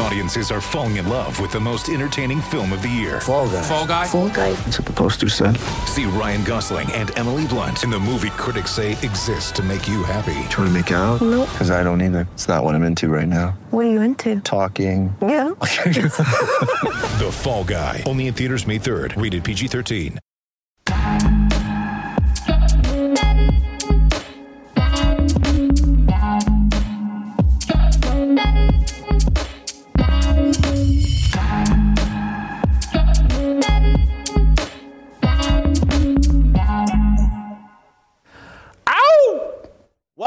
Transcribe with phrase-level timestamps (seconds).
[0.00, 3.20] Audiences are falling in love with the most entertaining film of the year.
[3.20, 3.62] Fall guy.
[3.62, 4.06] Fall guy.
[4.06, 4.52] Fall guy.
[4.52, 5.56] That's what the poster said.
[5.86, 10.04] See Ryan Gosling and Emily Blunt in the movie critics say exists to make you
[10.04, 10.34] happy.
[10.50, 11.20] Trying to make it out?
[11.20, 11.48] Nope.
[11.52, 12.28] Because I don't either.
[12.34, 13.58] It's not what I'm into right now.
[13.70, 14.40] What are you into?
[14.40, 15.14] Talking.
[15.20, 15.50] Yeah.
[17.18, 18.04] The Fall Guy.
[18.06, 19.20] Only in theaters May 3rd.
[19.20, 20.18] Rated PG-13.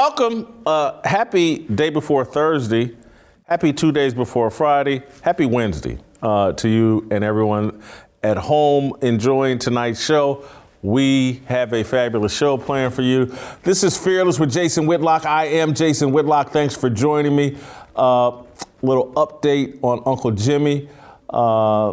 [0.02, 0.52] Welcome.
[0.66, 2.96] Uh, happy day before Thursday.
[3.44, 5.04] Happy two days before Friday.
[5.20, 7.80] Happy Wednesday uh, to you and everyone
[8.24, 10.44] at home enjoying tonight's show.
[10.82, 13.32] We have a fabulous show planned for you.
[13.62, 15.24] This is Fearless with Jason Whitlock.
[15.24, 16.50] I am Jason Whitlock.
[16.50, 17.56] Thanks for joining me.
[17.94, 18.42] Uh,
[18.82, 20.88] little update on Uncle Jimmy.
[21.30, 21.92] Uh,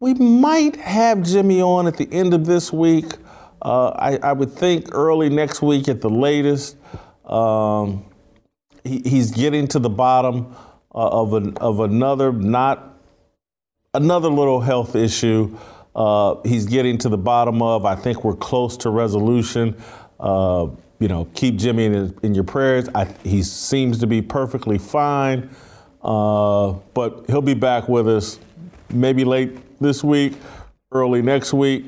[0.00, 3.04] we might have Jimmy on at the end of this week.
[3.60, 6.76] Uh, I, I would think early next week at the latest.
[7.24, 8.04] Um,
[8.84, 10.54] he, he's getting to the bottom
[10.94, 12.98] uh, of an, of another not
[13.94, 15.56] another little health issue.
[15.94, 17.84] Uh, he's getting to the bottom of.
[17.84, 19.76] I think we're close to resolution.
[20.20, 20.68] Uh,
[21.00, 22.88] you know, keep Jimmy in, in your prayers.
[22.94, 25.50] I, he seems to be perfectly fine,
[26.02, 28.38] uh, but he'll be back with us
[28.92, 30.34] maybe late this week,
[30.92, 31.84] early next week.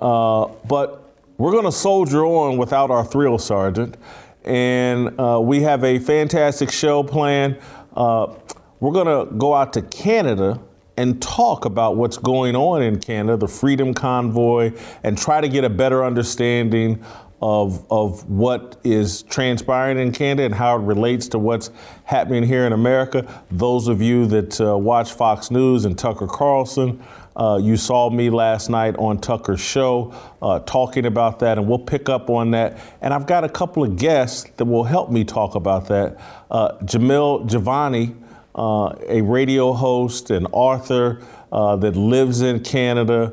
[0.00, 1.01] Uh, but
[1.42, 3.96] we're going to soldier on without our thrill sergeant.
[4.44, 7.58] And uh, we have a fantastic show planned.
[7.96, 8.32] Uh,
[8.78, 10.60] we're going to go out to Canada
[10.96, 14.70] and talk about what's going on in Canada, the Freedom Convoy,
[15.02, 17.04] and try to get a better understanding
[17.40, 21.72] of, of what is transpiring in Canada and how it relates to what's
[22.04, 23.42] happening here in America.
[23.50, 27.02] Those of you that uh, watch Fox News and Tucker Carlson,
[27.34, 31.78] uh, you saw me last night on Tucker's show uh, talking about that, and we'll
[31.78, 32.78] pick up on that.
[33.00, 36.18] And I've got a couple of guests that will help me talk about that.
[36.50, 38.14] Uh, Jamil Jivani,
[38.54, 43.32] uh, a radio host and author uh, that lives in Canada.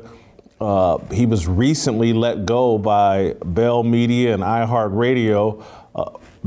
[0.60, 5.62] Uh, he was recently let go by Bell Media and iHeartRadio,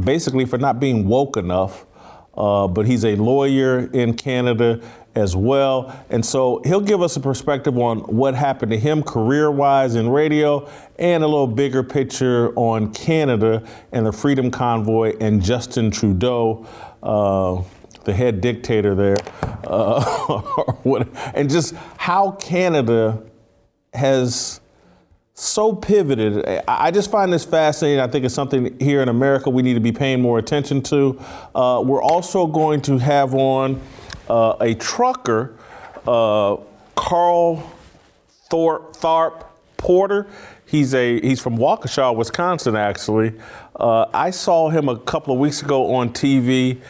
[0.04, 1.86] basically for not being woke enough.
[2.36, 4.82] But he's a lawyer in Canada
[5.16, 5.96] as well.
[6.10, 10.10] And so he'll give us a perspective on what happened to him career wise in
[10.10, 16.68] radio and a little bigger picture on Canada and the Freedom Convoy and Justin Trudeau.
[17.02, 17.62] Uh,
[18.04, 19.18] the head dictator there,
[19.66, 20.42] uh,
[21.34, 23.24] and just how Canada
[23.94, 24.60] has
[25.36, 26.46] so pivoted.
[26.68, 28.00] I just find this fascinating.
[28.00, 31.20] I think it's something here in America we need to be paying more attention to.
[31.56, 33.82] Uh, we're also going to have on
[34.30, 35.56] uh, a trucker,
[36.08, 36.58] uh,
[36.96, 37.72] Carl
[38.50, 39.46] Thorpe, Tharp
[39.78, 40.28] Porter.
[40.66, 42.76] He's a he's from Waukesha, Wisconsin.
[42.76, 43.34] Actually,
[43.76, 46.82] uh, I saw him a couple of weeks ago on TV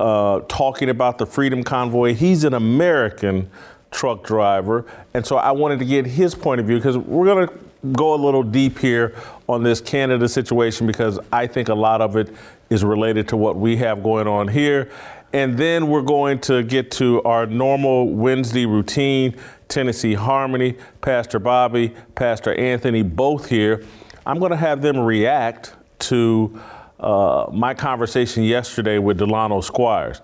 [0.00, 2.14] uh, talking about the Freedom Convoy.
[2.14, 3.50] He's an American
[3.90, 4.84] truck driver.
[5.14, 7.54] And so I wanted to get his point of view because we're going to
[7.92, 9.14] go a little deep here
[9.48, 12.34] on this Canada situation because I think a lot of it
[12.68, 14.90] is related to what we have going on here.
[15.36, 19.36] And then we're going to get to our normal Wednesday routine
[19.68, 23.84] Tennessee Harmony, Pastor Bobby, Pastor Anthony, both here.
[24.24, 26.58] I'm going to have them react to
[26.98, 30.22] uh, my conversation yesterday with Delano Squires.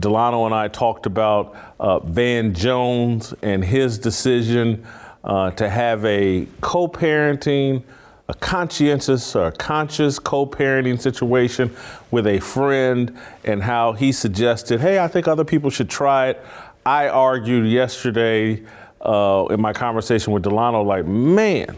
[0.00, 4.84] Delano and I talked about uh, Van Jones and his decision
[5.22, 7.84] uh, to have a co parenting,
[8.30, 11.74] a conscientious or conscious co parenting situation
[12.12, 16.40] with a friend, and how he suggested, hey, I think other people should try it.
[16.86, 18.62] I argued yesterday
[19.00, 21.76] uh, in my conversation with Delano, like, man,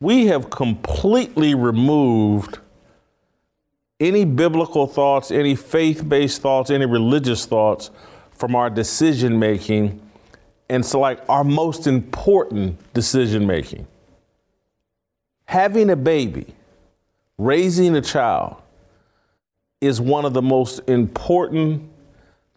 [0.00, 2.58] we have completely removed
[4.00, 7.90] any biblical thoughts, any faith based thoughts, any religious thoughts
[8.32, 10.00] from our decision making.
[10.68, 13.86] And so, like, our most important decision making.
[15.50, 16.46] Having a baby,
[17.36, 18.54] raising a child,
[19.80, 21.90] is one of the most important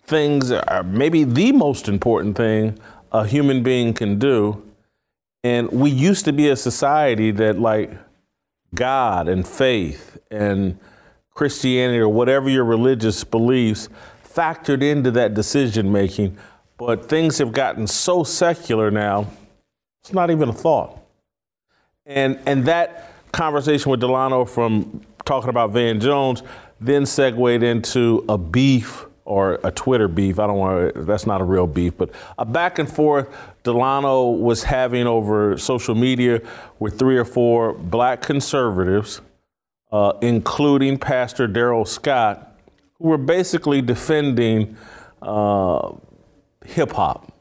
[0.03, 2.77] things, or maybe the most important thing
[3.11, 4.61] a human being can do.
[5.43, 7.97] And we used to be a society that, like,
[8.75, 10.77] God and faith and
[11.31, 13.89] Christianity or whatever your religious beliefs
[14.23, 16.37] factored into that decision making.
[16.77, 19.31] But things have gotten so secular now
[20.03, 21.02] It's not even a thought.
[22.05, 26.43] And and that conversation with Delano from talking about Van Jones
[26.81, 30.37] then segued into a beef or a Twitter beef.
[30.37, 33.29] I don't want that's not a real beef, but a back and forth
[33.63, 36.41] Delano was having over social media
[36.79, 39.21] with three or four black conservatives,
[39.91, 42.57] uh, including Pastor Darrell Scott,
[42.99, 44.75] who were basically defending
[45.21, 45.93] uh,
[46.65, 47.31] hip hop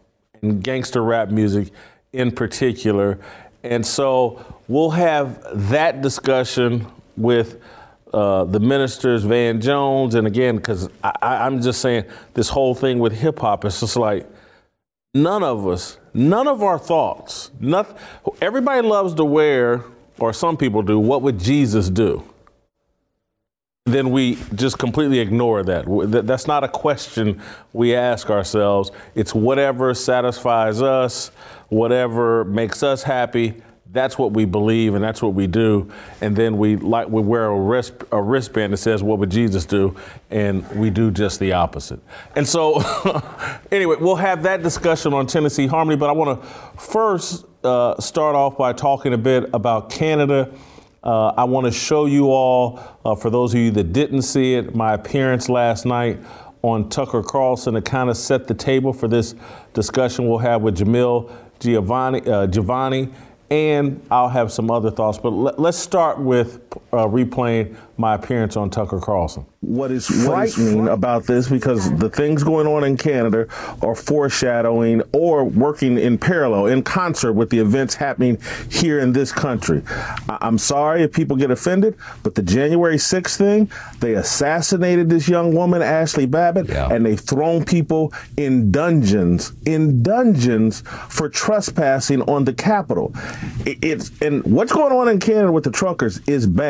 [0.41, 1.71] and gangster rap music
[2.13, 3.19] in particular.
[3.65, 6.87] And so we'll have that discussion
[7.17, 7.61] with
[8.13, 12.05] uh, the ministers, Van Jones, and again, because I'm just saying
[12.35, 14.27] this whole thing with hip hop is just like
[15.15, 17.97] none of us, none of our thoughts, nothing,
[18.41, 19.85] everybody loves to wear,
[20.19, 22.23] or some people do, what would Jesus do?
[23.87, 25.87] Then we just completely ignore that.
[26.25, 27.41] That's not a question
[27.73, 28.93] we ask ourselves.
[29.15, 31.33] It's whatever satisfies us,
[31.69, 33.63] whatever makes us happy
[33.93, 35.91] that's what we believe and that's what we do.
[36.21, 39.67] And then we like we wear a wrist a wristband that says what would Jesus
[39.67, 39.95] do,
[40.31, 42.01] and we do just the opposite.
[42.35, 42.83] And so,
[43.71, 45.97] anyway, we'll have that discussion on Tennessee Harmony.
[45.97, 46.49] But I want to
[46.81, 50.53] first uh, start off by talking a bit about Canada.
[51.03, 54.55] Uh, I want to show you all, uh, for those of you that didn't see
[54.55, 56.21] it, my appearance last night
[56.63, 59.35] on Tucker Carlson to kind of set the table for this
[59.75, 61.29] discussion we'll have with Jamil
[61.59, 63.13] Jivani, uh, Jivani
[63.53, 65.19] and I'll have some other thoughts.
[65.19, 66.62] But let, us start with
[66.93, 69.47] uh, replaying my appearance on Tucker Carlson.
[69.61, 73.47] What is frightening about this, because the things going on in Canada
[73.81, 78.39] are foreshadowing or working in parallel, in concert with the events happening
[78.71, 79.83] here in this country.
[80.29, 83.71] I- I'm sorry if people get offended, but the January 6th thing,
[84.01, 86.93] they assassinated this young woman, Ashli Babbitt, yeah.
[86.93, 93.15] and they've thrown people in dungeons, in dungeons for trespassing on the Capitol.
[93.65, 96.62] It, it's and what's going on in Canada with the truckers is bad.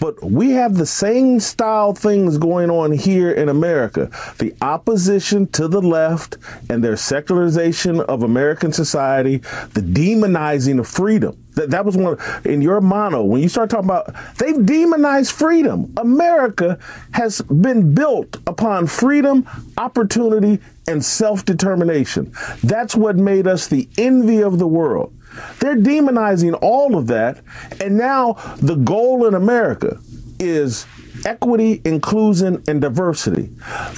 [0.00, 4.10] But we have the same style things going on here in America.
[4.38, 6.36] The opposition to the left
[6.68, 9.38] and their secularization of American society,
[9.72, 11.42] the demonizing of freedom.
[11.54, 15.92] That, that was one in your mono when you start talking about they've demonized freedom.
[15.96, 16.78] America
[17.12, 19.44] has been built upon freedom,
[19.76, 22.32] opportunity, and self determination.
[22.62, 25.12] That's what made us the envy of the world.
[25.60, 27.40] They're demonizing all of that.
[27.80, 29.98] And now the goal in America
[30.38, 30.86] is
[31.24, 33.50] equity, inclusion, and diversity.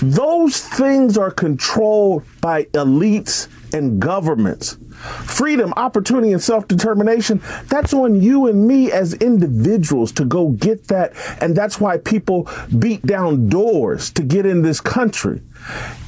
[0.02, 4.78] Those things are controlled by elites and governments.
[5.24, 10.88] Freedom, opportunity, and self determination, that's on you and me as individuals to go get
[10.88, 11.12] that.
[11.40, 12.48] And that's why people
[12.78, 15.40] beat down doors to get in this country.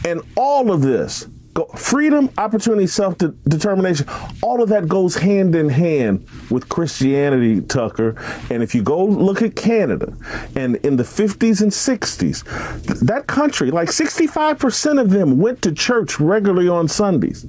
[0.04, 1.26] And all of this
[1.76, 4.06] freedom, opportunity, self determination,
[4.42, 8.16] all of that goes hand in hand with Christianity, Tucker.
[8.50, 10.14] And if you go look at Canada,
[10.56, 16.18] and in the 50s and 60s, that country, like 65% of them went to church
[16.18, 17.46] regularly on Sundays.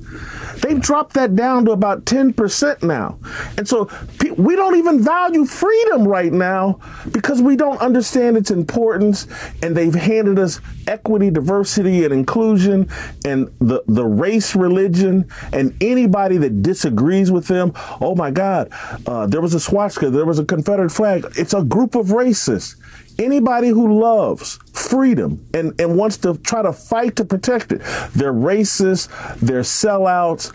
[0.62, 3.18] They've dropped that down to about 10% now.
[3.58, 3.90] And so
[4.38, 6.80] we don't even value freedom right now
[7.12, 9.28] because we don't understand its importance.
[9.62, 12.90] And they've handed us equity, diversity, and inclusion,
[13.26, 17.74] and the the race, religion, and anybody that disagrees with them.
[18.02, 18.70] Oh my God,
[19.06, 21.26] uh, there was a swastika, there was a Confederate flag.
[21.38, 22.76] It's a group of racists.
[23.20, 27.80] Anybody who loves freedom and, and wants to try to fight to protect it,
[28.16, 30.52] they're racist, they're sellouts,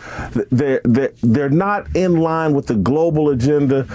[0.49, 3.87] they're, they're, they're not in line with the global agenda.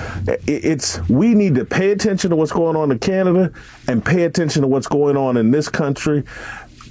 [0.46, 3.52] It's we need to pay attention to what's going on in Canada
[3.86, 6.24] and pay attention to what's going on in this country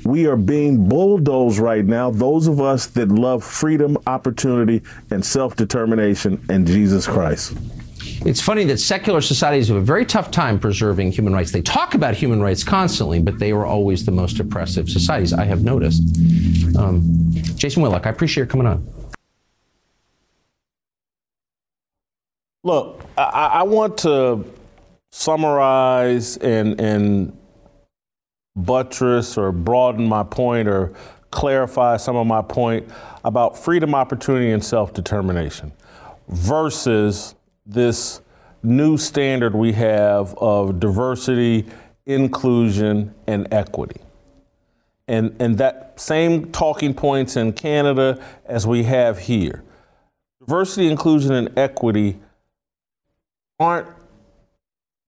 [0.06, 2.12] we are being bulldozed right now.
[2.12, 4.82] Those of us that love freedom, opportunity,
[5.12, 7.58] and self determination and Jesus Christ.
[8.26, 11.52] It's funny that secular societies have a very tough time preserving human rights.
[11.52, 15.46] They talk about human rights constantly, but they are always the most oppressive societies, I
[15.46, 16.04] have noticed.
[16.78, 17.02] Um,
[17.56, 18.88] Jason Whitlock, I appreciate your coming on.
[22.64, 24.46] Look, I, I want to
[25.12, 27.38] summarize and, and
[28.56, 30.94] buttress or broaden my point or
[31.32, 32.88] clarify some of my point
[33.24, 35.72] about freedom, opportunity, and self determination
[36.28, 38.22] versus this
[38.62, 41.66] new standard we have of diversity,
[42.06, 44.00] inclusion, and equity.
[45.08, 49.64] And, and that same talking points in Canada as we have here.
[50.40, 52.20] Diversity, inclusion, and equity
[53.60, 53.88] aren't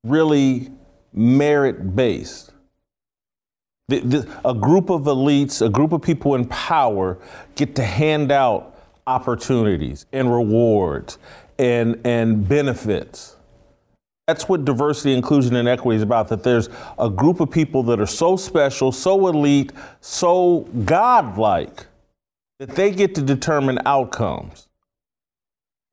[0.04, 0.72] really
[1.14, 2.52] merit based.
[3.88, 7.20] The, the, a group of elites, a group of people in power
[7.56, 8.76] get to hand out
[9.06, 11.20] opportunities and rewards
[11.60, 13.36] and, and benefits.
[14.28, 16.30] That's what diversity, inclusion, and equity is about.
[16.30, 21.86] That there's a group of people that are so special, so elite, so godlike
[22.60, 24.68] that they get to determine outcomes.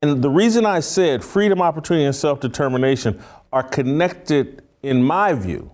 [0.00, 3.22] And the reason I said freedom, opportunity, and self determination
[3.52, 5.70] are connected, in my view,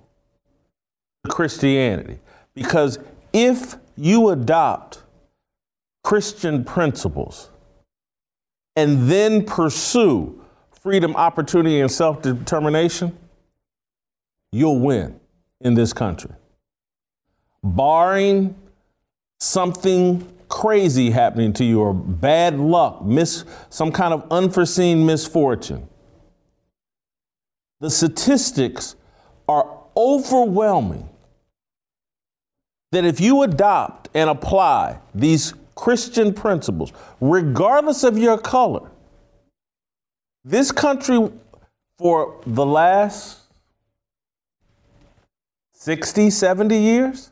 [1.29, 2.19] Christianity.
[2.55, 2.99] Because
[3.33, 5.03] if you adopt
[6.03, 7.51] Christian principles
[8.77, 13.17] and then pursue freedom, opportunity, and self determination,
[14.53, 15.19] you'll win
[15.61, 16.31] in this country.
[17.63, 18.55] Barring
[19.41, 25.89] something crazy happening to you or bad luck, miss, some kind of unforeseen misfortune,
[27.81, 28.97] the statistics
[29.49, 31.09] are overwhelming
[32.93, 38.91] that if you adopt and apply these Christian principles, regardless of your color,
[40.45, 41.31] this country
[41.99, 43.41] for the last
[45.73, 47.31] 60, 70 years,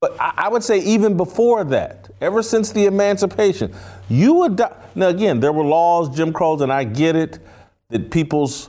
[0.00, 3.72] but I, would say even before that, ever since the emancipation,
[4.10, 4.94] you adopt.
[4.94, 7.38] Now, again, there were laws, Jim Crow's, and I get it
[7.88, 8.68] that people's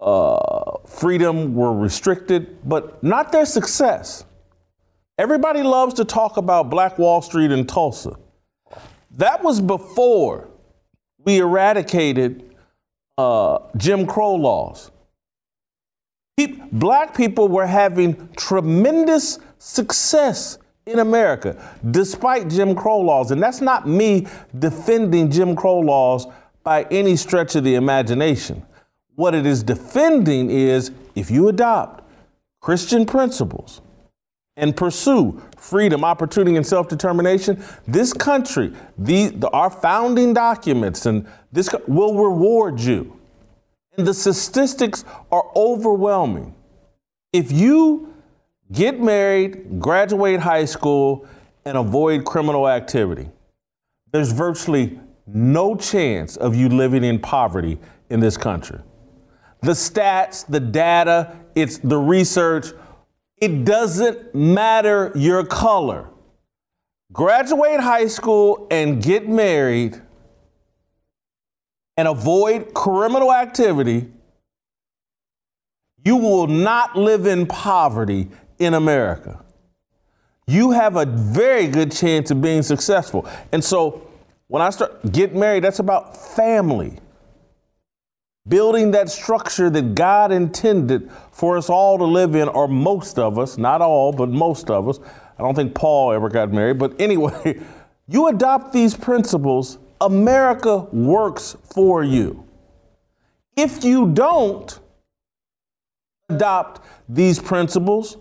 [0.00, 4.24] uh, freedom were restricted, but not their success.
[5.20, 8.16] Everybody loves to talk about Black Wall Street in Tulsa.
[9.18, 10.48] That was before
[11.26, 12.54] we eradicated
[13.18, 14.90] uh, Jim Crow laws.
[16.72, 23.30] black people were having tremendous success in America despite Jim Crow laws.
[23.30, 24.26] And that's not me
[24.58, 26.28] defending Jim Crow laws
[26.62, 28.64] by any stretch of the imagination.
[29.16, 32.04] What it is defending is if you adopt
[32.62, 33.82] Christian principles,
[34.60, 41.26] and pursue freedom, opportunity, and self determination, this country, the, the, our founding documents, and
[41.50, 43.18] this will reward you.
[43.96, 46.54] And the statistics are overwhelming.
[47.32, 48.14] If you
[48.70, 51.26] get married, graduate high school,
[51.64, 53.28] and avoid criminal activity,
[54.12, 57.78] there's virtually no chance of you living in poverty
[58.10, 58.78] in this country.
[59.62, 62.72] The stats, the data, it's the research
[63.40, 66.10] it doesn't matter your color.
[67.12, 70.00] Graduate high school and get married
[71.96, 74.08] and avoid criminal activity.
[76.04, 78.28] You will not live in poverty
[78.58, 79.44] in America.
[80.46, 83.28] You have a very good chance of being successful.
[83.52, 84.08] And so
[84.48, 86.98] when I start get married, that's about family
[88.50, 93.38] building that structure that God intended for us all to live in, or most of
[93.38, 94.98] us, not all, but most of us.
[95.38, 97.60] I don't think Paul ever got married, but anyway,
[98.06, 102.44] you adopt these principles, America works for you.
[103.56, 104.78] If you don't
[106.28, 108.16] adopt these principles,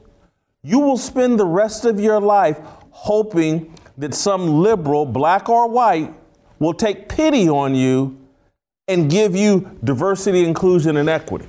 [0.61, 2.59] you will spend the rest of your life
[2.91, 6.13] hoping that some liberal, black or white,
[6.59, 8.18] will take pity on you
[8.89, 11.47] and give you diversity, inclusion, and equity.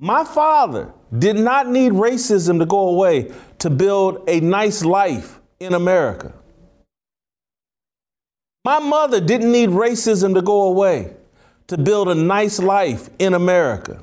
[0.00, 5.74] My father did not need racism to go away to build a nice life in
[5.74, 6.34] America.
[8.64, 11.14] My mother didn't need racism to go away
[11.68, 14.02] to build a nice life in America.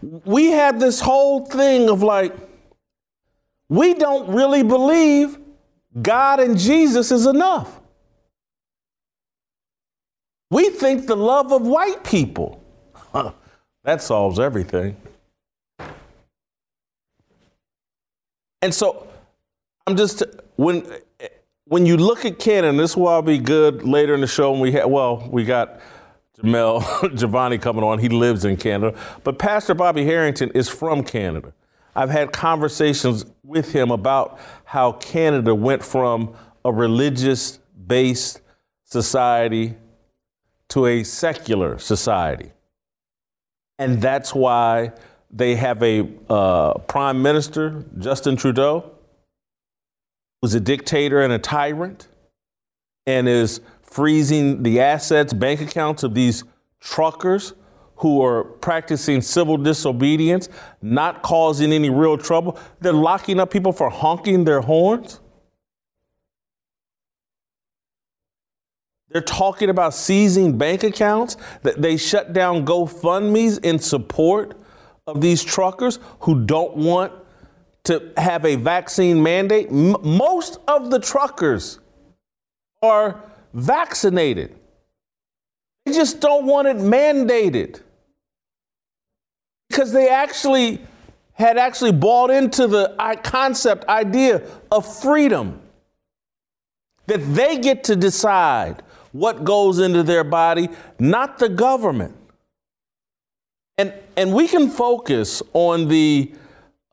[0.00, 2.34] We have this whole thing of like,
[3.68, 5.38] we don't really believe
[6.02, 7.80] God and Jesus is enough.
[10.50, 12.62] We think the love of white people,
[13.84, 14.96] that solves everything.
[18.62, 19.06] And so
[19.86, 20.22] I'm just
[20.56, 20.86] when
[21.66, 24.52] when you look at Canada, this will all be good later in the show.
[24.52, 25.80] And we had well, we got
[26.38, 27.98] Jamel Jivani coming on.
[27.98, 31.52] He lives in Canada, but Pastor Bobby Harrington is from Canada.
[31.94, 38.42] I've had conversations with him about how Canada went from a religious based
[38.84, 39.74] society
[40.68, 42.52] to a secular society.
[43.78, 44.92] And that's why
[45.30, 48.90] they have a uh, prime minister, Justin Trudeau,
[50.42, 52.06] who's a dictator and a tyrant
[53.06, 56.44] and is freezing the assets, bank accounts of these
[56.78, 57.54] truckers
[57.98, 60.48] who are practicing civil disobedience,
[60.80, 62.58] not causing any real trouble.
[62.80, 65.20] They're locking up people for honking their horns.
[69.10, 74.54] They're talking about seizing bank accounts, that they shut down GoFundMe's in support
[75.06, 77.12] of these truckers who don't want
[77.84, 79.68] to have a vaccine mandate.
[79.68, 81.80] M- most of the truckers
[82.82, 83.24] are
[83.54, 84.54] vaccinated.
[85.84, 87.80] They just don't want it mandated
[89.68, 90.80] because they actually
[91.32, 95.60] had actually bought into the concept idea of freedom
[97.06, 98.82] that they get to decide
[99.12, 102.14] what goes into their body, not the government.
[103.78, 106.34] And, and we can focus on the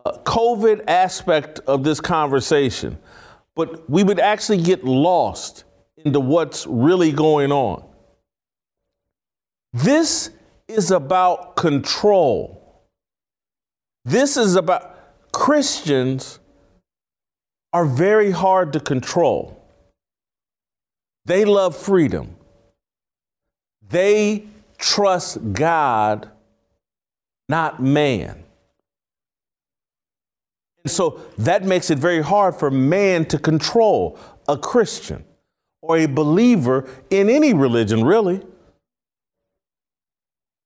[0.05, 2.97] uh, COVID aspect of this conversation,
[3.55, 5.63] but we would actually get lost
[5.97, 7.83] into what's really going on.
[9.73, 10.29] This
[10.67, 12.64] is about control.
[14.05, 16.39] This is about Christians
[17.73, 19.61] are very hard to control.
[21.25, 22.35] They love freedom.
[23.89, 24.45] They
[24.77, 26.29] trust God,
[27.49, 28.43] not man.
[30.83, 35.25] And so that makes it very hard for man to control a Christian
[35.81, 38.43] or a believer in any religion, really.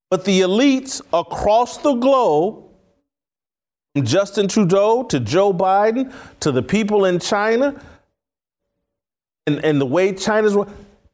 [0.10, 2.69] But the elites across the globe,
[4.02, 7.82] Justin Trudeau to Joe Biden to the people in China,
[9.48, 10.56] and, and the way China's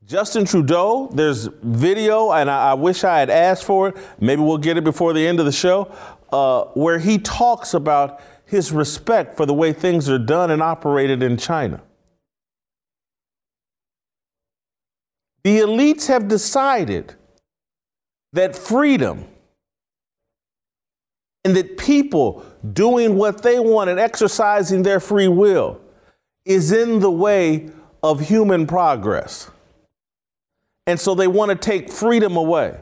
[0.06, 3.98] Justin Trudeau, there's video, and I, I, wish I had asked for it.
[4.20, 5.92] Maybe we'll get it before the end of the show,
[6.32, 11.24] uh, where he talks about his respect for the way things are done and operated
[11.24, 11.82] in China.
[15.44, 17.16] The elites have decided
[18.34, 19.26] that freedom
[21.44, 25.80] and that people doing what they want and exercising their free will
[26.46, 27.70] is in the way
[28.04, 29.50] of human progress.
[30.88, 32.78] And so they want to take freedom away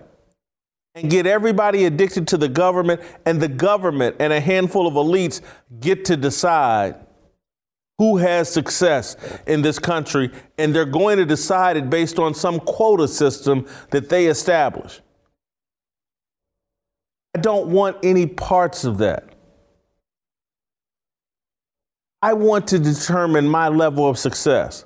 [0.96, 5.42] and get everybody addicted to the government, and the government and a handful of elites
[5.80, 6.96] get to decide
[7.98, 9.16] who has success
[9.48, 14.10] in this country, and they're going to decide it based on some quota system that
[14.10, 15.02] they establish.
[17.36, 19.33] I don't want any parts of that.
[22.24, 24.86] I want to determine my level of success.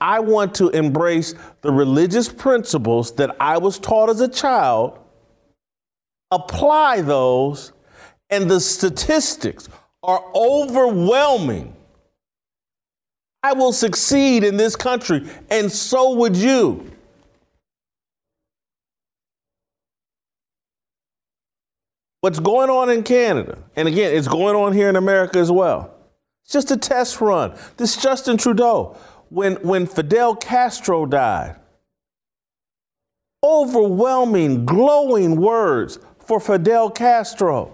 [0.00, 4.98] I want to embrace the religious principles that I was taught as a child,
[6.30, 7.72] apply those,
[8.30, 9.68] and the statistics
[10.02, 11.76] are overwhelming.
[13.42, 16.90] I will succeed in this country, and so would you.
[22.22, 25.90] What's going on in Canada, and again, it's going on here in America as well.
[26.52, 27.54] Just a test run.
[27.78, 28.94] This Justin Trudeau
[29.30, 31.56] when, when Fidel Castro died.
[33.42, 37.72] Overwhelming, glowing words for Fidel Castro.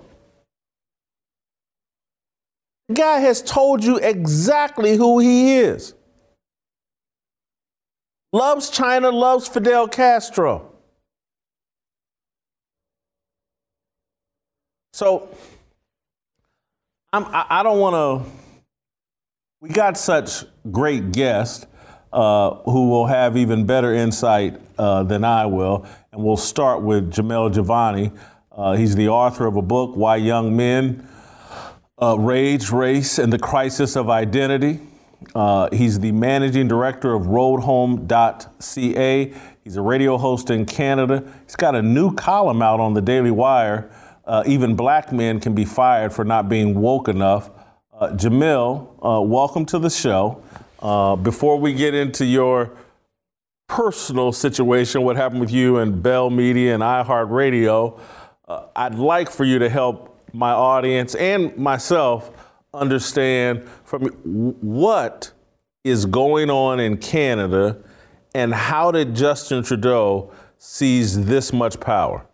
[2.86, 5.94] The guy has told you exactly who he is.
[8.32, 10.70] Loves China, loves Fidel Castro.
[14.92, 15.28] So
[17.12, 18.37] I'm, I, I don't want to
[19.60, 21.66] we got such great guests
[22.12, 25.84] uh, who will have even better insight uh, than I will.
[26.12, 28.16] And we'll start with Jamel Jivani.
[28.52, 31.08] Uh, he's the author of a book, Why Young Men
[32.00, 34.78] uh, Rage, Race, and the Crisis of Identity.
[35.34, 38.04] Uh, he's the managing director of roadhome.ca.
[39.64, 41.24] He's a radio host in Canada.
[41.44, 43.90] He's got a new column out on the Daily Wire.
[44.24, 47.50] Uh, even black men can be fired for not being woke enough.
[47.98, 50.40] Uh, Jamil, uh, welcome to the show.
[50.78, 52.70] Uh, before we get into your
[53.66, 57.98] personal situation, what happened with you and Bell Media and iHeartRadio,
[58.46, 62.30] uh, I'd like for you to help my audience and myself
[62.72, 64.02] understand from
[64.60, 65.32] what
[65.82, 67.78] is going on in Canada
[68.32, 72.24] and how did Justin Trudeau seize this much power?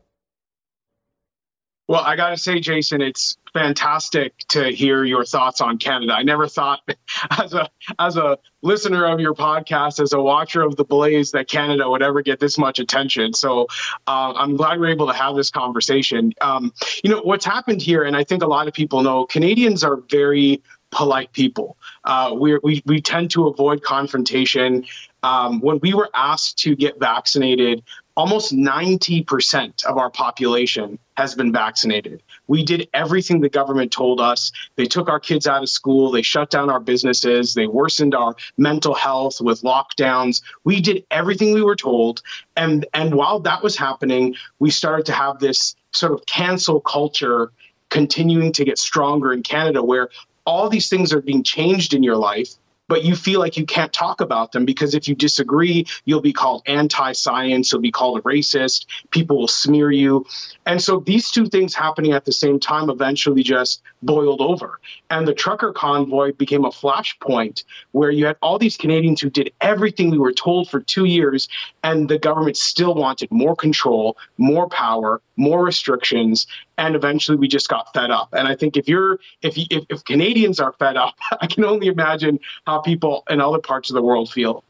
[1.88, 6.12] Well, I got to say, Jason, it's fantastic to hear your thoughts on Canada.
[6.12, 6.80] I never thought,
[7.30, 11.48] as a as a listener of your podcast, as a watcher of the Blaze, that
[11.48, 13.32] Canada would ever get this much attention.
[13.32, 13.68] So
[14.06, 16.32] uh, I'm glad we're able to have this conversation.
[16.40, 19.84] Um, you know what's happened here, and I think a lot of people know Canadians
[19.84, 21.76] are very polite people.
[22.04, 24.84] Uh, we we we tend to avoid confrontation.
[25.22, 27.82] Um, when we were asked to get vaccinated,
[28.16, 32.22] almost 90% of our population has been vaccinated.
[32.46, 34.52] We did everything the government told us.
[34.76, 38.36] They took our kids out of school, they shut down our businesses, they worsened our
[38.56, 40.42] mental health with lockdowns.
[40.64, 42.22] We did everything we were told.
[42.56, 47.52] And and while that was happening, we started to have this sort of cancel culture
[47.88, 50.08] continuing to get stronger in Canada where
[50.44, 52.54] all these things are being changed in your life
[52.88, 56.32] but you feel like you can't talk about them because if you disagree, you'll be
[56.32, 60.26] called anti science, you'll be called a racist, people will smear you.
[60.66, 64.80] And so these two things happening at the same time eventually just boiled over.
[65.10, 69.52] And the trucker convoy became a flashpoint where you had all these Canadians who did
[69.60, 71.48] everything we were told for two years,
[71.82, 76.46] and the government still wanted more control, more power, more restrictions.
[76.78, 78.28] And eventually we just got fed up.
[78.32, 81.88] And I think if you're, if, if, if Canadians are fed up, I can only
[81.88, 84.64] imagine how people in other parts of the world feel.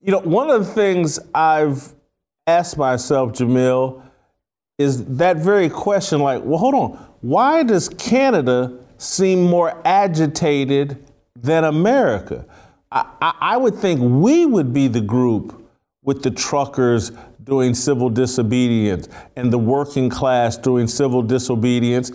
[0.00, 1.94] You know, one of the things I've
[2.46, 4.02] asked myself, Jamil,
[4.78, 11.02] is that very question like, well, hold on, why does Canada seem more agitated
[11.36, 12.44] than America?
[12.92, 15.64] I, I, I would think we would be the group
[16.02, 17.12] with the truckers
[17.44, 22.10] doing civil disobedience and the working class doing civil disobedience.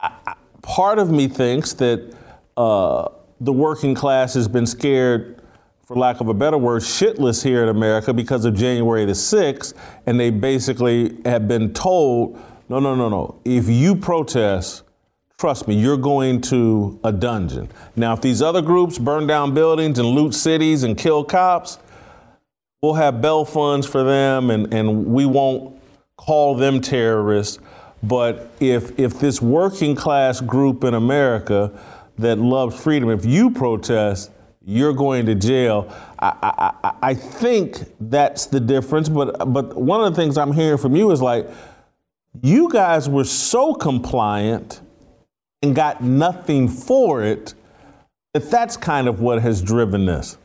[0.00, 2.14] I, part of me thinks that
[2.56, 3.08] uh,
[3.40, 5.42] the working class has been scared
[5.90, 9.74] for lack of a better word, shitless here in America because of January the 6th,
[10.06, 13.40] and they basically have been told, no, no, no, no.
[13.44, 14.84] If you protest,
[15.36, 17.68] trust me, you're going to a dungeon.
[17.96, 21.78] Now, if these other groups burn down buildings and loot cities and kill cops,
[22.82, 25.78] we'll have bail funds for them and, and we won't
[26.16, 27.58] call them terrorists.
[28.02, 31.78] But if, if this working class group in America
[32.18, 34.30] that loves freedom, if you protest,
[34.64, 35.94] you're going to jail.
[36.18, 39.08] I, I, I think that's the difference.
[39.08, 41.48] But but one of the things I'm hearing from you is like,
[42.42, 44.80] you guys were so compliant
[45.62, 47.54] and got nothing for it
[48.32, 50.36] that that's kind of what has driven this.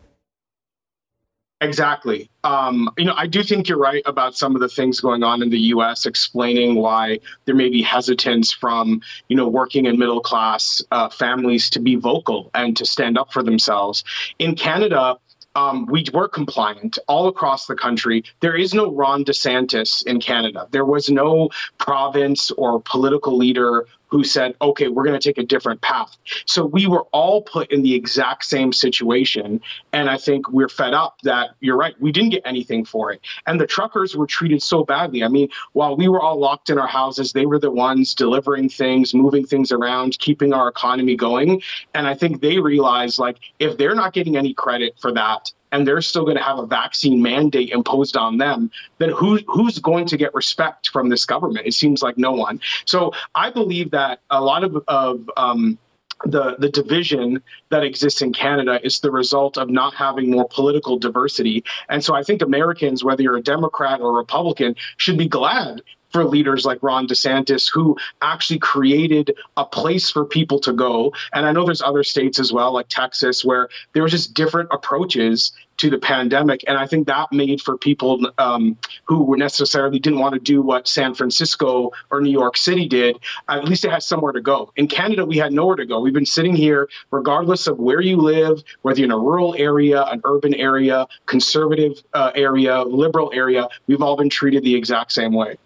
[1.66, 2.30] Exactly.
[2.44, 5.42] Um, you know, I do think you're right about some of the things going on
[5.42, 6.06] in the U.S.
[6.06, 11.72] explaining why there may be hesitance from, you know, working and middle class uh, families
[11.72, 14.04] to be vocal and to stand up for themselves.
[14.38, 15.18] In Canada,
[15.56, 18.24] um, we were compliant all across the country.
[18.42, 20.68] There is no Ron DeSantis in Canada.
[20.72, 25.46] There was no province or political leader who said, okay, we're going to take a
[25.46, 26.18] different path.
[26.46, 29.62] So we were all put in the exact same situation.
[29.94, 33.22] And I think we're fed up that you're right, we didn't get anything for it.
[33.48, 35.24] And the truckers were treated so badly.
[35.24, 38.70] I mean, while we were all locked in our houses, they were the ones delivering
[38.70, 41.62] things, moving things around, keeping our economy going.
[41.94, 45.88] And I think they realized like, if they're not getting any credit for that, and
[45.88, 50.06] they're still going to have a vaccine mandate imposed on them, then who who's going
[50.08, 51.68] to get respect from this government?
[51.68, 52.62] It seems like no one.
[52.86, 55.78] So I believe that a lot of of um,
[56.24, 60.98] the the division that exists in Canada is the result of not having more political
[60.98, 61.64] diversity.
[61.90, 65.82] And so I think Americans, whether you're a Democrat or a Republican, should be glad
[66.16, 71.12] for leaders like Ron DeSantis, who actually created a place for people to go.
[71.34, 74.70] And I know there's other states as well, like Texas, where there was just different
[74.72, 76.64] approaches to the pandemic.
[76.70, 80.88] And I think that made for people um, who necessarily didn't want to do what
[80.88, 84.72] San Francisco or New York City did, at least it has somewhere to go.
[84.78, 86.00] In Canada, we had nowhere to go.
[86.00, 90.02] We've been sitting here, regardless of where you live, whether you're in a rural area,
[90.04, 95.34] an urban area, conservative uh, area, liberal area, we've all been treated the exact same
[95.34, 95.58] way.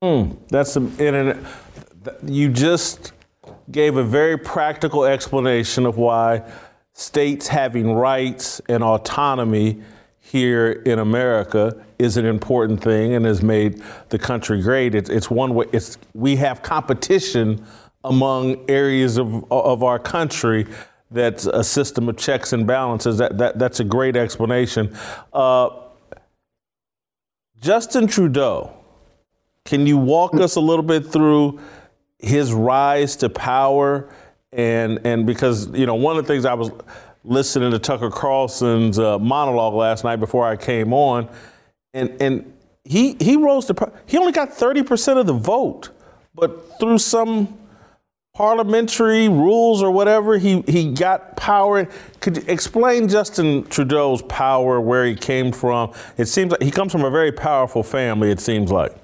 [0.00, 1.38] Hmm, that's a, internet.
[2.24, 3.12] You just
[3.70, 6.48] gave a very practical explanation of why
[6.92, 9.82] states having rights and autonomy
[10.20, 14.94] here in America is an important thing and has made the country great.
[14.94, 15.66] It's, it's one way.
[15.72, 17.64] It's we have competition
[18.04, 20.66] among areas of of our country.
[21.10, 23.18] That's a system of checks and balances.
[23.18, 24.96] That, that that's a great explanation.
[25.32, 25.70] Uh,
[27.60, 28.77] Justin Trudeau
[29.68, 31.60] can you walk us a little bit through
[32.18, 34.08] his rise to power?
[34.50, 36.70] And and because you know one of the things I was
[37.22, 41.28] listening to Tucker Carlson's uh, monologue last night before I came on,
[41.92, 42.50] and and
[42.84, 45.90] he he rose to he only got thirty percent of the vote,
[46.34, 47.58] but through some
[48.34, 51.86] parliamentary rules or whatever, he he got power.
[52.20, 55.92] Could you explain Justin Trudeau's power, where he came from?
[56.16, 58.30] It seems like he comes from a very powerful family.
[58.30, 58.96] It seems like.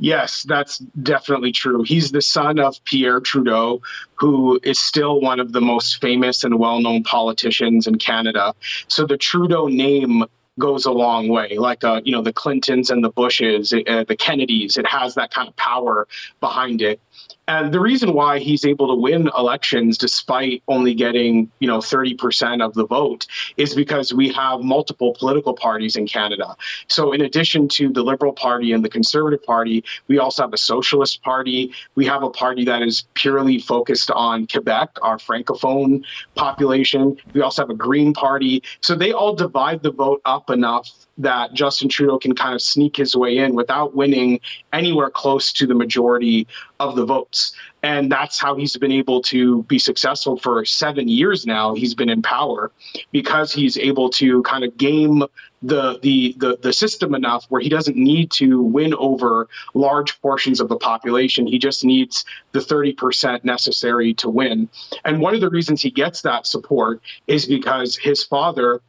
[0.00, 1.82] Yes, that's definitely true.
[1.82, 3.82] He's the son of Pierre Trudeau,
[4.14, 8.54] who is still one of the most famous and well known politicians in Canada.
[8.86, 10.24] So the Trudeau name
[10.58, 14.16] goes a long way like uh, you know the clintons and the bushes uh, the
[14.16, 16.08] kennedys it has that kind of power
[16.40, 17.00] behind it
[17.48, 22.62] And the reason why he's able to win elections despite only getting, you know, 30%
[22.62, 26.54] of the vote is because we have multiple political parties in Canada.
[26.88, 30.58] So in addition to the Liberal Party and the Conservative Party, we also have a
[30.58, 31.72] Socialist Party.
[31.94, 37.16] We have a party that is purely focused on Quebec, our francophone population.
[37.32, 38.62] We also have a Green Party.
[38.82, 42.96] So they all divide the vote up enough that Justin Trudeau can kind of sneak
[42.96, 44.40] his way in without winning
[44.72, 46.46] anywhere close to the majority
[46.80, 47.54] of the votes.
[47.82, 51.74] And that's how he's been able to be successful for seven years now.
[51.74, 52.72] He's been in power
[53.12, 55.24] because he's able to kind of game
[55.62, 60.60] the, the the the system enough where he doesn't need to win over large portions
[60.60, 61.46] of the population.
[61.46, 64.68] He just needs the 30% necessary to win.
[65.04, 68.80] And one of the reasons he gets that support is because his father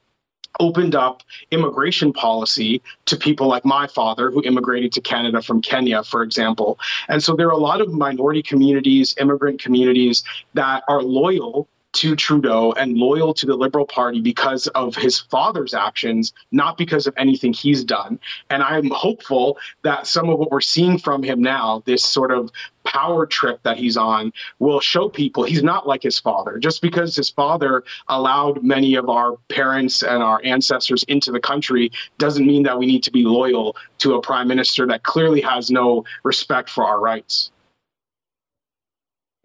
[0.59, 6.03] opened up immigration policy to people like my father who immigrated to Canada from Kenya,
[6.03, 6.79] for example.
[7.07, 12.15] And so there are a lot of minority communities, immigrant communities that are loyal to
[12.15, 17.13] Trudeau and loyal to the Liberal Party because of his father's actions, not because of
[17.17, 18.19] anything he's done.
[18.49, 22.51] And I'm hopeful that some of what we're seeing from him now, this sort of
[22.85, 26.59] power trip that he's on, will show people he's not like his father.
[26.59, 31.91] Just because his father allowed many of our parents and our ancestors into the country
[32.17, 35.71] doesn't mean that we need to be loyal to a prime minister that clearly has
[35.71, 37.51] no respect for our rights.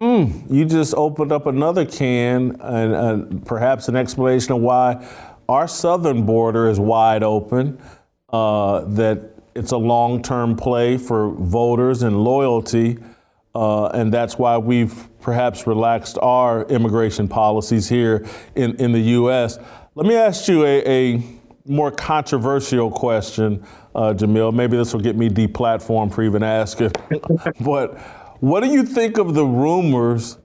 [0.05, 5.03] Mm, you just opened up another can and, perhaps an explanation of why
[5.49, 7.81] our southern border is wide open,
[8.31, 12.99] uh, that it's a long term play for voters and loyalty.
[13.55, 19.59] Uh, and that's why we've perhaps relaxed our immigration policies here in, in the U.S.
[19.95, 21.23] Let me ask you a, a
[21.65, 23.65] more controversial question,
[23.95, 24.53] uh, Jamil.
[24.53, 26.93] Maybe this will get me deplatformed for even asking.
[27.61, 27.99] but
[28.41, 30.39] what do you think of the rumors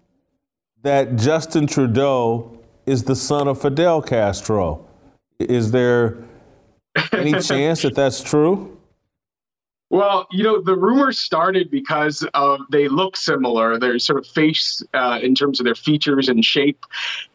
[0.84, 4.88] that Justin Trudeau is the son of Fidel Castro?
[5.40, 6.18] Is there
[7.12, 8.80] any chance that that's true?
[9.92, 13.80] Well, you know, the rumors started because of they look similar.
[13.80, 16.86] Their sort of face uh, in terms of their features and shape.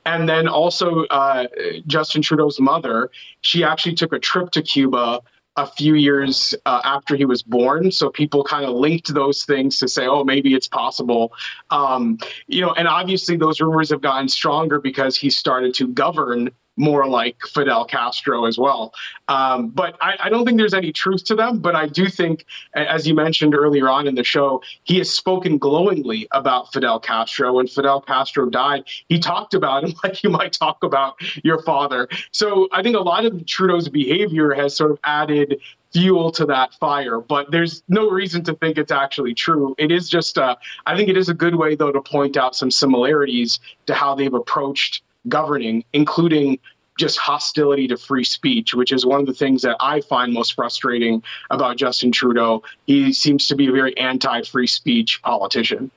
[0.07, 1.47] And then also uh,
[1.89, 5.21] Justin Trudeau's mother, she actually took a trip to Cuba
[5.57, 7.93] a few years uh, after he was born.
[7.93, 11.33] So people kind of linked those things to say, oh, maybe it's possible.
[11.71, 16.51] Um, you know, and obviously those rumors have gotten stronger because he started to govern
[16.77, 18.93] more like Fidel Castro as well.
[19.29, 21.61] Um, but I, I, don't think there's any truth to them.
[21.61, 25.59] But I do think, as you mentioned earlier on in the show, he has spoken
[25.59, 27.55] glowingly about Fidel Castro.
[27.55, 32.09] When Fidel Castro died, he talked about him like you might talk about your father.
[32.33, 35.61] So I think a lot of Trudeau's behavior has sort of added
[35.93, 37.21] fuel to that fire.
[37.21, 39.75] But there's no reason to think it's actually true.
[39.79, 40.57] It is just, uh,
[40.87, 44.17] I think it is a good way, though, to point out some similarities to how
[44.17, 46.59] they've approached governing, including
[46.99, 50.55] just hostility to free speech, which is one of the things that I find most
[50.55, 52.63] frustrating about Justin Trudeau.
[52.87, 55.91] He seems to be a very anti free speech politician.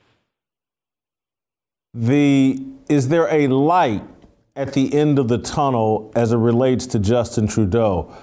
[1.94, 4.02] The is there a light
[4.56, 8.14] at the end of the tunnel as it relates to Justin Trudeau?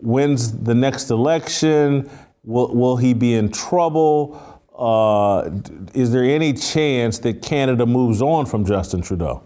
[0.00, 2.10] When's the next election?
[2.44, 4.51] Will, will he be in trouble?
[4.76, 5.50] Uh,
[5.94, 9.42] is there any chance that Canada moves on from Justin Trudeau?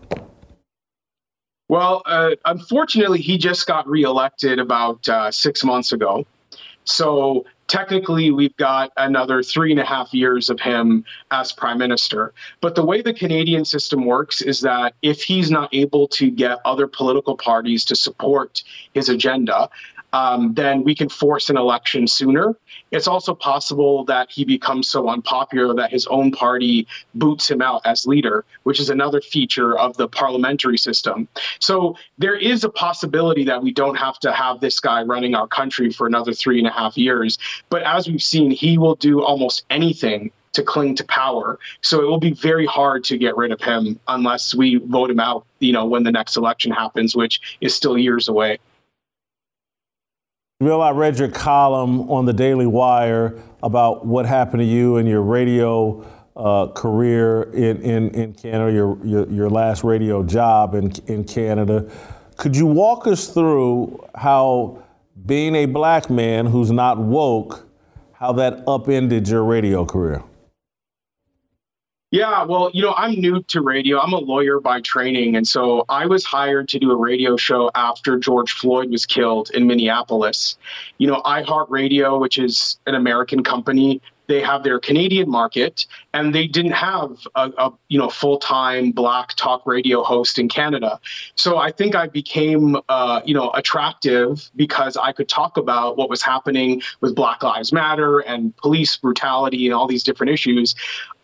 [1.69, 6.25] Well, uh, unfortunately, he just got reelected about uh, six months ago.
[6.85, 12.33] So technically, we've got another three and a half years of him as prime minister.
[12.61, 16.59] But the way the Canadian system works is that if he's not able to get
[16.65, 18.63] other political parties to support
[18.95, 19.69] his agenda,
[20.13, 22.57] um, then we can force an election sooner.
[22.91, 27.83] It's also possible that he becomes so unpopular that his own party boots him out
[27.85, 31.29] as leader, which is another feature of the parliamentary system.
[31.61, 35.49] So there is a possibility that we don't have to have this guy running our
[35.49, 37.39] country for another three and a half years.
[37.69, 41.59] But as we've seen, he will do almost anything to cling to power.
[41.83, 45.21] So it will be very hard to get rid of him unless we vote him
[45.21, 48.59] out, you know, when the next election happens, which is still years away.
[50.59, 55.07] Bill, I read your column on the Daily Wire about what happened to you and
[55.07, 56.03] your radio
[56.35, 61.93] uh, career in, in, in Canada, your, your, your last radio job in, in Canada.
[62.39, 64.83] Could you walk us through how
[65.27, 67.69] being a black man who's not woke,
[68.15, 70.23] how that upended your radio career?
[72.13, 73.99] Yeah, well, you know, I'm new to radio.
[73.99, 75.35] I'm a lawyer by training.
[75.35, 79.51] And so I was hired to do a radio show after George Floyd was killed
[79.51, 80.57] in Minneapolis.
[80.99, 86.47] You know, iHeartRadio, which is an American company, they have their Canadian market, and they
[86.47, 91.01] didn't have a, a you know full time black talk radio host in Canada.
[91.35, 96.11] So I think I became uh, you know attractive because I could talk about what
[96.11, 100.75] was happening with Black Lives Matter and police brutality and all these different issues.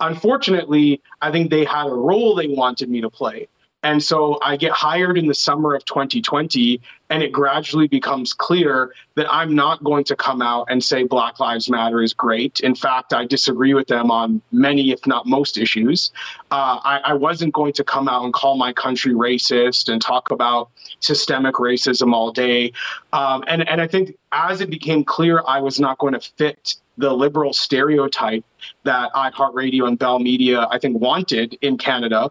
[0.00, 3.48] Unfortunately, I think they had a role they wanted me to play.
[3.82, 8.94] And so I get hired in the summer of 2020, and it gradually becomes clear
[9.16, 12.60] that I'm not going to come out and say Black Lives Matter is great.
[12.60, 16.12] In fact, I disagree with them on many, if not most, issues.
[16.52, 20.30] Uh, I, I wasn't going to come out and call my country racist and talk
[20.30, 22.72] about systemic racism all day.
[23.12, 26.76] Um, and, and I think as it became clear I was not going to fit
[26.98, 28.44] the liberal stereotype
[28.84, 32.30] that iHeartRadio and Bell Media, I think, wanted in Canada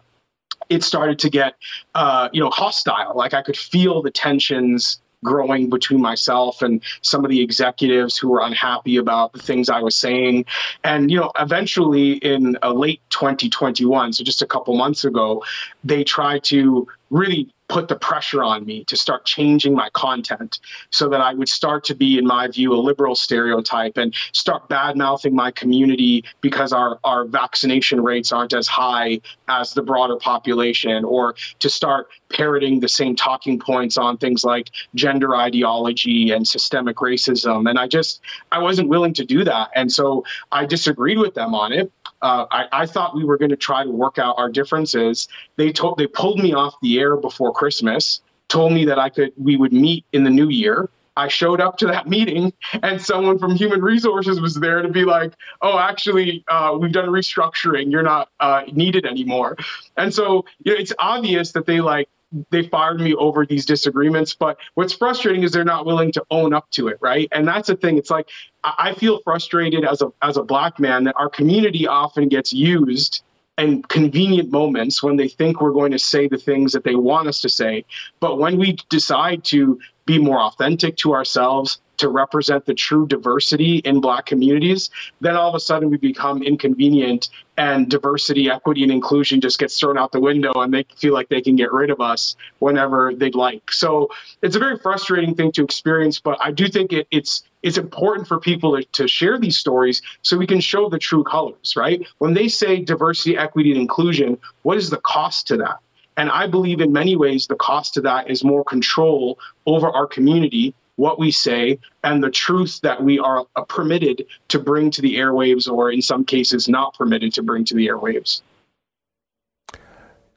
[0.72, 1.54] it started to get
[1.94, 3.12] uh, you know hostile.
[3.14, 8.28] Like i could feel the tensions growing between myself and some of the executives who
[8.28, 10.44] were unhappy about the things i was saying.
[10.82, 15.44] And you know eventually in uh, late 2021 so just a couple months ago
[15.84, 20.58] they tried to really put the pressure on me to start changing my content
[20.90, 24.68] so that I would start to be, in my view, a liberal stereotype and start
[24.68, 30.16] bad mouthing my community because our, our vaccination rates aren't as high as the broader
[30.16, 36.46] population, or to start parroting the same talking points on things like gender ideology and
[36.46, 37.68] systemic racism.
[37.68, 38.20] And I just,
[38.50, 39.70] I wasn't willing to do that.
[39.74, 41.92] And so I disagreed with them on it.
[42.22, 45.26] Uh, I, I, thought we were going to try to work out our differences.
[45.56, 49.32] They told they pulled me off the air before Christmas, told me that I could
[49.36, 50.88] we would meet in the new year.
[51.16, 55.04] I showed up to that meeting, and someone from Human Resources was there to be
[55.04, 57.90] like, "Oh, actually, uh, we've done restructuring.
[57.90, 59.56] You're not uh, needed anymore."
[59.96, 62.08] And so, you know, it's obvious that they like
[62.50, 64.34] they fired me over these disagreements.
[64.34, 67.28] But what's frustrating is they're not willing to own up to it, right?
[67.32, 67.98] And that's the thing.
[67.98, 68.28] It's like
[68.64, 73.22] I feel frustrated as a as a black man that our community often gets used
[73.58, 77.28] in convenient moments when they think we're going to say the things that they want
[77.28, 77.84] us to say.
[78.18, 79.78] But when we decide to
[80.12, 85.48] be more authentic to ourselves, to represent the true diversity in black communities, then all
[85.48, 90.12] of a sudden we become inconvenient and diversity, equity, and inclusion just gets thrown out
[90.12, 93.70] the window and they feel like they can get rid of us whenever they'd like.
[93.70, 94.10] So
[94.42, 98.26] it's a very frustrating thing to experience, but I do think it, it's it's important
[98.26, 102.04] for people to, to share these stories so we can show the true colors, right?
[102.18, 105.78] When they say diversity, equity, and inclusion, what is the cost to that?
[106.16, 110.06] And I believe in many ways the cost to that is more control over our
[110.06, 115.02] community what we say, and the truth that we are uh, permitted to bring to
[115.02, 118.42] the airwaves, or in some cases, not permitted to bring to the airwaves.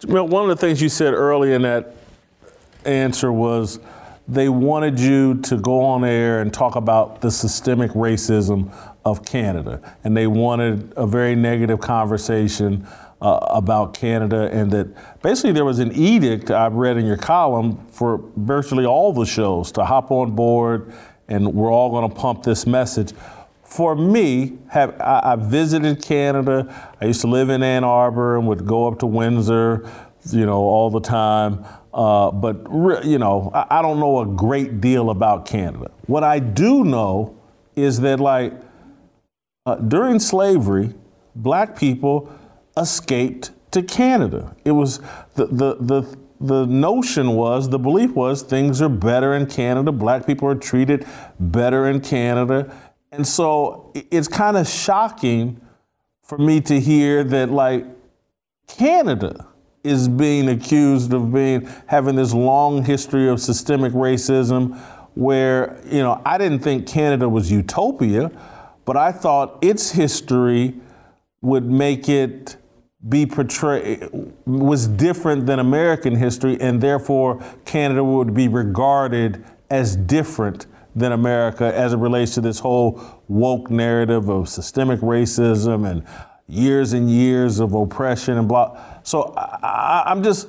[0.08, 1.96] Well, one of the things you said early in that
[2.86, 3.80] answer was
[4.28, 8.72] they wanted you to go on air and talk about the systemic racism
[9.04, 12.88] of Canada, and they wanted a very negative conversation
[13.26, 14.88] uh, about Canada, and that
[15.24, 19.72] basically there was an edict I've read in your column for virtually all the shows
[19.72, 20.94] to hop on board,
[21.28, 23.14] and we're all going to pump this message.
[23.64, 26.94] For me, have I, I visited Canada.
[27.02, 29.90] I used to live in Ann Arbor and would go up to Windsor,
[30.30, 31.66] you know, all the time.
[31.96, 35.90] Uh, but re- you know, I, I don't know a great deal about Canada.
[36.06, 37.36] What I do know
[37.76, 38.54] is that, like,
[39.66, 40.94] uh, during slavery,
[41.36, 42.30] black people
[42.78, 44.56] escaped to Canada.
[44.66, 45.00] It was
[45.36, 49.92] the, the, the, the notion was, the belief was, things are better in Canada.
[49.92, 51.06] Black people are treated
[51.40, 52.76] better in Canada.
[53.12, 55.62] And so it's kind of shocking
[56.22, 57.86] for me to hear that, like,
[58.68, 59.48] Canada
[59.84, 64.78] is being accused of being having this long history of systemic racism
[65.14, 68.32] where, you know, I didn't think Canada was utopia,
[68.84, 70.76] but I thought its history
[71.42, 72.58] would make it
[73.08, 74.10] be portrayed
[74.46, 80.66] was different than American history, and therefore Canada would be regarded as different
[80.96, 86.04] than America as it relates to this whole woke narrative of systemic racism and
[86.48, 88.80] years and years of oppression and blah.
[89.04, 90.48] So I, am just.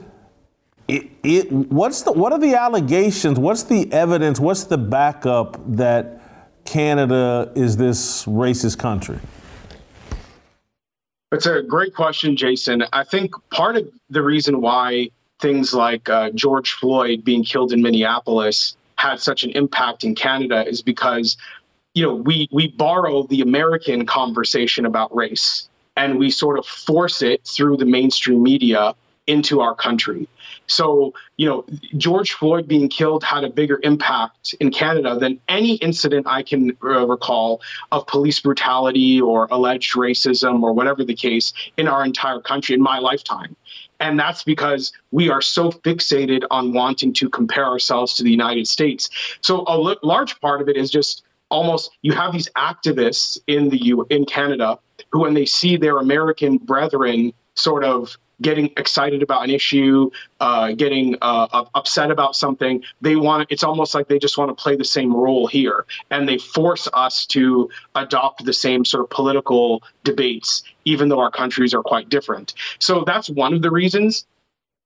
[0.89, 3.41] It, it, what's the what are the allegations?
[3.41, 4.39] What's the evidence?
[4.39, 6.23] What's the backup that
[6.65, 9.19] Canada is this racist country?
[11.33, 12.85] It's a great question, Jason.
[12.93, 15.11] I think part of the reason why
[15.41, 20.67] things like uh, George Floyd being killed in Minneapolis had such an impact in Canada
[20.67, 21.37] is because,
[21.95, 27.23] you know, we we borrow the American conversation about race and we sort of force
[27.23, 28.95] it through the mainstream media
[29.27, 30.29] into our country.
[30.67, 31.65] So, you know,
[31.97, 36.77] George Floyd being killed had a bigger impact in Canada than any incident I can
[36.83, 37.61] uh, recall
[37.93, 42.83] of police brutality or alleged racism or whatever the case in our entire country in
[42.83, 43.57] my lifetime.
[44.01, 48.69] And that's because we are so fixated on wanting to compare ourselves to the United
[48.69, 49.09] States.
[49.41, 53.69] So a l- large part of it is just almost you have these activists in
[53.69, 54.79] the U in Canada
[55.11, 60.11] who when they see their American brethren sort of getting excited about an issue,
[60.41, 62.83] uh, getting uh, upset about something.
[63.01, 66.29] They want it's almost like they just want to play the same role here, and
[66.29, 71.75] they force us to adopt the same sort of political debates, even though our countries
[71.75, 72.55] are quite different.
[72.79, 74.27] So that's one of the reasons.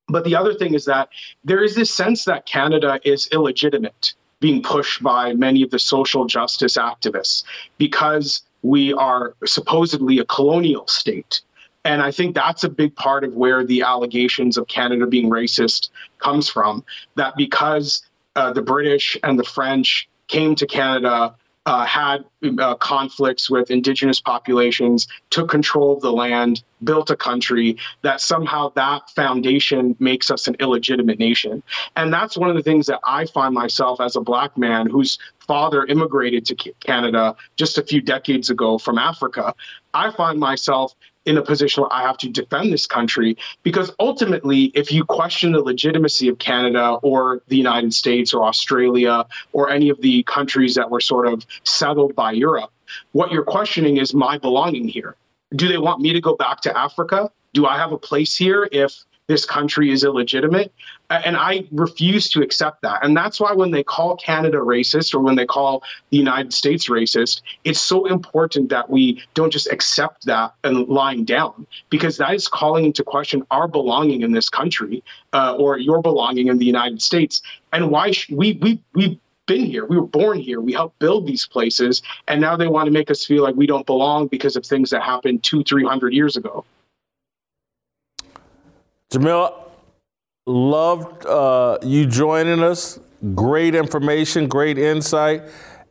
[0.07, 1.09] But the other thing is that
[1.43, 6.25] there is this sense that Canada is illegitimate, being pushed by many of the social
[6.25, 7.43] justice activists
[7.77, 11.41] because we are supposedly a colonial state
[11.83, 15.89] and I think that's a big part of where the allegations of Canada being racist
[16.19, 16.83] comes from.
[17.15, 18.03] That because
[18.35, 22.25] uh, the British and the French came to Canada, uh, had
[22.59, 28.71] uh, conflicts with indigenous populations, took control of the land, built a country, that somehow
[28.75, 31.61] that foundation makes us an illegitimate nation.
[31.95, 35.19] And that's one of the things that I find myself as a black man whose
[35.45, 39.53] father immigrated to Canada just a few decades ago from Africa.
[39.93, 40.95] I find myself
[41.25, 45.51] in a position where I have to defend this country because ultimately, if you question
[45.51, 50.75] the legitimacy of Canada or the United States or Australia or any of the countries
[50.75, 52.71] that were sort of settled by Europe,
[53.11, 55.15] what you're questioning is my belonging here.
[55.55, 57.29] Do they want me to go back to Africa?
[57.53, 60.73] Do I have a place here if this country is illegitimate.
[61.09, 63.03] And I refuse to accept that.
[63.03, 66.89] And that's why when they call Canada racist or when they call the United States
[66.89, 72.33] racist, it's so important that we don't just accept that and lying down, because that
[72.33, 75.03] is calling into question our belonging in this country
[75.33, 77.41] uh, or your belonging in the United States.
[77.71, 79.85] And why sh- we, we, we, been here.
[79.85, 80.61] We were born here.
[80.61, 83.65] We helped build these places, and now they want to make us feel like we
[83.65, 86.63] don't belong because of things that happened two, three hundred years ago.
[89.11, 89.53] Jamil,
[90.45, 92.97] loved uh, you joining us.
[93.35, 95.43] Great information, great insight.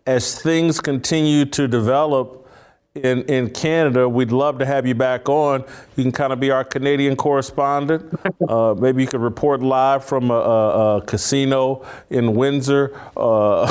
[0.07, 2.49] As things continue to develop
[2.95, 5.63] in, in Canada, we'd love to have you back on.
[5.97, 8.19] You can kind of be our Canadian correspondent.
[8.49, 12.99] Uh, maybe you could report live from a, a, a casino in Windsor.
[13.17, 13.71] Uh,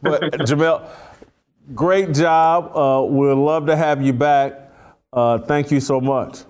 [0.00, 0.88] but Jamil,
[1.74, 2.76] great job.
[2.76, 4.70] Uh, we'd love to have you back.
[5.12, 6.44] Uh, thank you so much.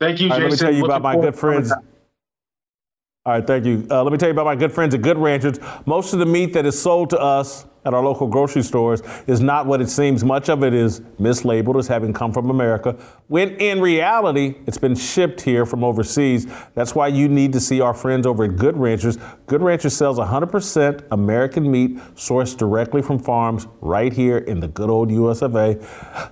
[0.00, 0.42] Thank you, Jason.
[0.42, 1.72] let me tell you about my good friends.
[1.72, 3.86] All right, thank you.
[3.90, 5.58] Uh, let me tell you about my good friends at Good Ranchers.
[5.86, 9.40] Most of the meat that is sold to us at our local grocery stores is
[9.40, 10.22] not what it seems.
[10.22, 12.92] Much of it is mislabeled as having come from America,
[13.28, 16.46] when in reality, it's been shipped here from overseas.
[16.74, 19.16] That's why you need to see our friends over at Good Ranchers.
[19.46, 24.90] Good Ranchers sells 100% American meat sourced directly from farms right here in the good
[24.90, 25.82] old US of A.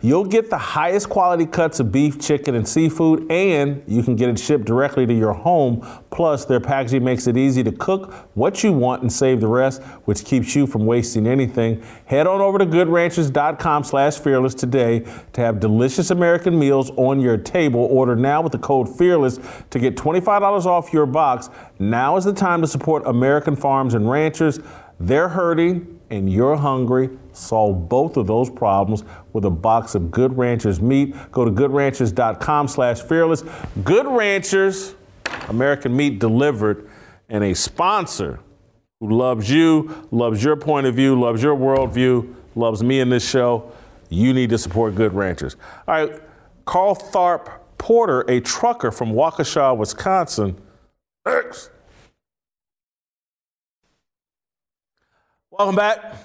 [0.02, 4.28] You'll get the highest quality cuts of beef, chicken, and seafood, and you can get
[4.28, 5.86] it shipped directly to your home.
[6.10, 9.82] Plus, their packaging makes it easy to cook what you want and save the rest,
[10.04, 15.00] which keeps you from wasting anything anything, head on over to goodranchers.com slash fearless today
[15.32, 17.80] to have delicious American meals on your table.
[17.80, 19.38] Order now with the code fearless
[19.70, 21.48] to get $25 off your box.
[21.78, 24.60] Now is the time to support American farms and ranchers.
[24.98, 27.10] They're hurting and you're hungry.
[27.32, 31.14] Solve both of those problems with a box of Good Ranchers meat.
[31.32, 33.44] Go to goodranchers.com slash fearless.
[33.84, 34.94] Good Ranchers,
[35.48, 36.88] American meat delivered,
[37.28, 38.40] and a sponsor
[39.00, 43.28] who loves you, loves your point of view, loves your worldview, loves me in this
[43.28, 43.70] show,
[44.08, 45.56] you need to support Good Ranchers.
[45.86, 46.22] All right,
[46.64, 50.56] Carl Tharp Porter, a trucker from Waukesha, Wisconsin.
[51.26, 51.70] Next.
[55.50, 56.16] Welcome back.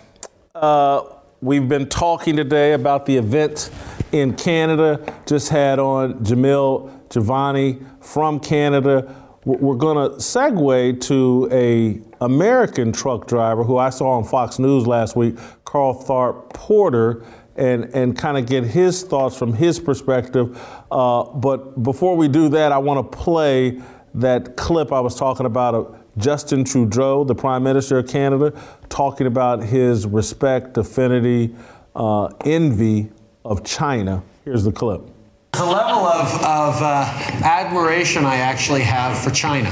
[0.54, 1.04] Uh,
[1.42, 3.70] we've been talking today about the event
[4.12, 5.02] in Canada.
[5.26, 13.28] Just had on Jamil Jivani from Canada we're going to segue to a American truck
[13.28, 15.36] driver who I saw on Fox News last week,
[15.66, 17.26] Carl Tharp Porter,
[17.56, 20.60] and, and kind of get his thoughts from his perspective.
[20.92, 23.82] Uh, but before we do that, I want to play
[24.14, 28.54] that clip I was talking about of Justin Trudeau, the Prime Minister of Canada,
[28.90, 31.56] talking about his respect, affinity,
[31.96, 33.10] uh, envy
[33.44, 34.22] of China.
[34.46, 35.11] Here's the clip.
[35.54, 37.04] The level of, of uh,
[37.44, 39.70] admiration I actually have for China.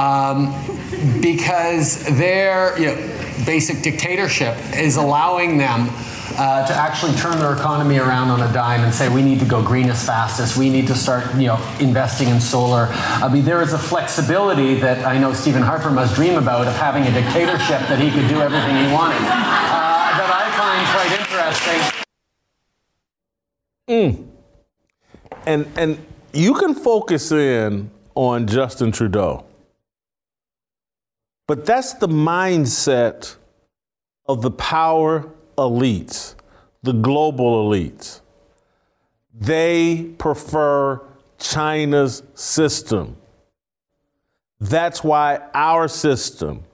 [0.00, 0.54] Um,
[1.20, 2.94] because their you know,
[3.44, 5.88] basic dictatorship is allowing them
[6.38, 9.44] uh, to actually turn their economy around on a dime and say we need to
[9.44, 12.88] go green as fast as we need to start, you know, investing in solar.
[12.90, 16.76] I mean, there is a flexibility that I know Stephen Harper must dream about of
[16.76, 19.18] having a dictatorship that he could do everything he wanted.
[19.18, 22.02] Uh, that I find quite interesting.
[23.88, 24.35] Mm.
[25.46, 29.44] And and you can focus in on Justin Trudeau.
[31.46, 33.36] But that's the mindset
[34.26, 36.34] of the power elites,
[36.82, 38.20] the global elites.
[39.32, 41.00] They prefer
[41.38, 43.16] China's system.
[44.58, 46.64] That's why our system,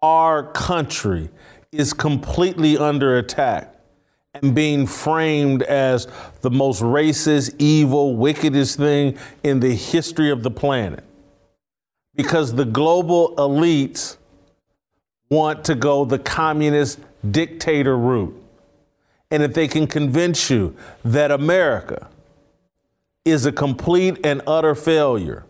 [0.00, 1.28] our country,
[1.72, 3.75] is completely under attack
[4.42, 6.06] and being framed as
[6.40, 11.04] the most racist, evil, wickedest thing in the history of the planet.
[12.14, 14.16] Because the global elites
[15.30, 16.98] want to go the communist
[17.30, 18.42] dictator route.
[19.30, 22.08] And if they can convince you that America
[23.24, 25.44] is a complete and utter failure,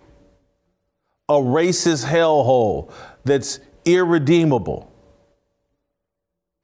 [1.28, 2.90] a racist hellhole
[3.24, 4.90] that's irredeemable,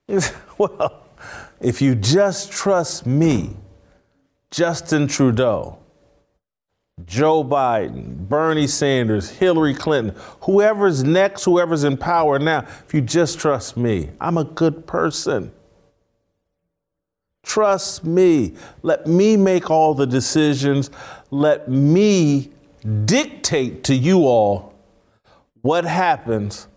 [0.59, 1.02] well,
[1.63, 3.57] if you just trust me,
[4.51, 5.79] Justin Trudeau,
[7.07, 13.39] Joe Biden, Bernie Sanders, Hillary Clinton, whoever's next, whoever's in power now, if you just
[13.39, 15.53] trust me, I'm a good person.
[17.45, 18.55] Trust me.
[18.83, 20.91] Let me make all the decisions.
[21.31, 22.51] Let me
[23.05, 24.75] dictate to you all
[25.63, 26.69] what happens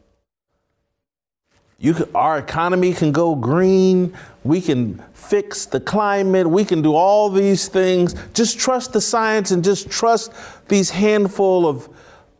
[2.14, 4.16] our economy can go green.
[4.44, 6.48] We can fix the climate.
[6.50, 8.16] We can do all these things.
[8.34, 10.32] Just trust the science and just trust
[10.68, 11.90] these handful of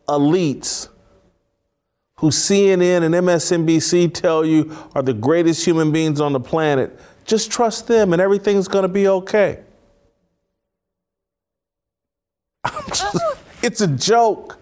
[0.08, 0.88] elites
[2.18, 6.98] who CNN and MSNBC tell you are the greatest human beings on the planet.
[7.24, 9.60] Just trust them and everything's going to be okay.
[13.66, 14.60] It's a joke.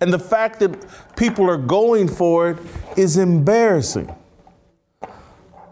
[0.00, 0.76] And the fact that
[1.16, 2.58] people are going for it
[2.98, 4.14] is embarrassing.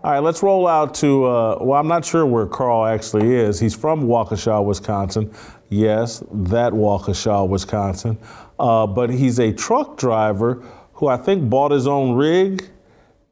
[0.02, 3.60] All right, let's roll out to, uh, well, I'm not sure where Carl actually is.
[3.60, 5.30] He's from Waukesha, Wisconsin.
[5.68, 8.16] Yes, that Waukesha, Wisconsin.
[8.58, 12.66] Uh, but he's a truck driver who I think bought his own rig.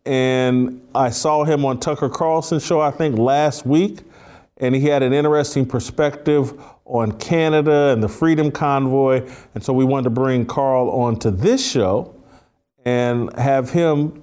[0.04, 4.00] And I saw him on Tucker Carlson show, I think, last week.
[4.58, 6.52] And he had an interesting perspective
[6.84, 9.26] on Canada and the Freedom Convoy.
[9.54, 12.14] And so we wanted to bring Carl onto this show
[12.84, 14.22] and have him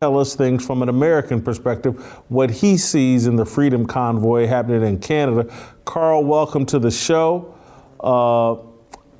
[0.00, 1.96] tell us things from an American perspective,
[2.28, 5.50] what he sees in the Freedom Convoy happening in Canada.
[5.86, 7.54] Carl, welcome to the show.
[8.00, 8.56] Uh,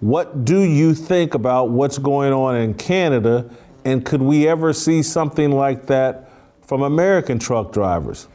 [0.01, 3.49] what do you think about what's going on in Canada?
[3.87, 8.29] And could we ever see something like that from American truck drivers?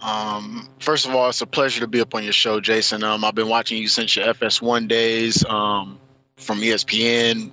[0.00, 3.04] Um, first of all, it's a pleasure to be up on your show, Jason.
[3.04, 6.00] Um, I've been watching you since your FS1 days um,
[6.36, 7.52] from ESPN.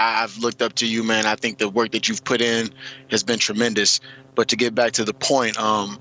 [0.00, 1.26] I've looked up to you, man.
[1.26, 2.70] I think the work that you've put in
[3.10, 4.00] has been tremendous.
[4.34, 5.98] But to get back to the point, um,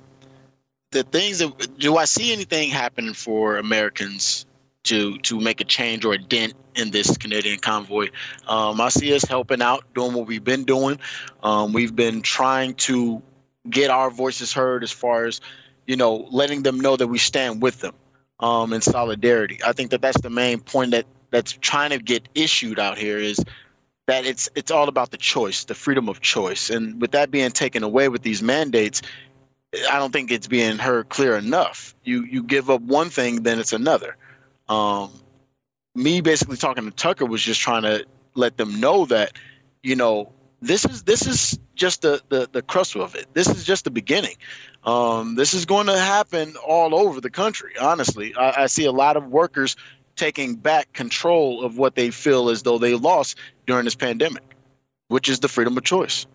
[0.91, 4.45] the things that do I see anything happening for Americans
[4.83, 8.09] to to make a change or a dent in this Canadian convoy?
[8.47, 10.99] Um, I see us helping out, doing what we've been doing.
[11.43, 13.21] Um, we've been trying to
[13.69, 15.41] get our voices heard as far as
[15.89, 17.95] you know, letting them know that we stand with them
[18.39, 19.59] um, in solidarity.
[19.65, 23.17] I think that that's the main point that that's trying to get issued out here
[23.17, 23.39] is
[24.09, 27.51] that it's it's all about the choice, the freedom of choice, and with that being
[27.51, 29.03] taken away with these mandates,
[29.91, 31.93] I don't think it's being heard clear enough.
[32.03, 34.17] You you give up one thing, then it's another.
[34.67, 35.11] Um,
[35.93, 38.03] me basically talking to Tucker was just trying to
[38.33, 39.33] let them know that
[39.83, 43.27] you know this is this is just the the, the crust of it.
[43.35, 44.37] This is just the beginning.
[44.85, 47.73] Um, this is going to happen all over the country.
[47.79, 49.75] Honestly, I, I see a lot of workers
[50.19, 54.43] taking back control of what they feel as though they lost during this pandemic,
[55.07, 56.27] which is the freedom of choice.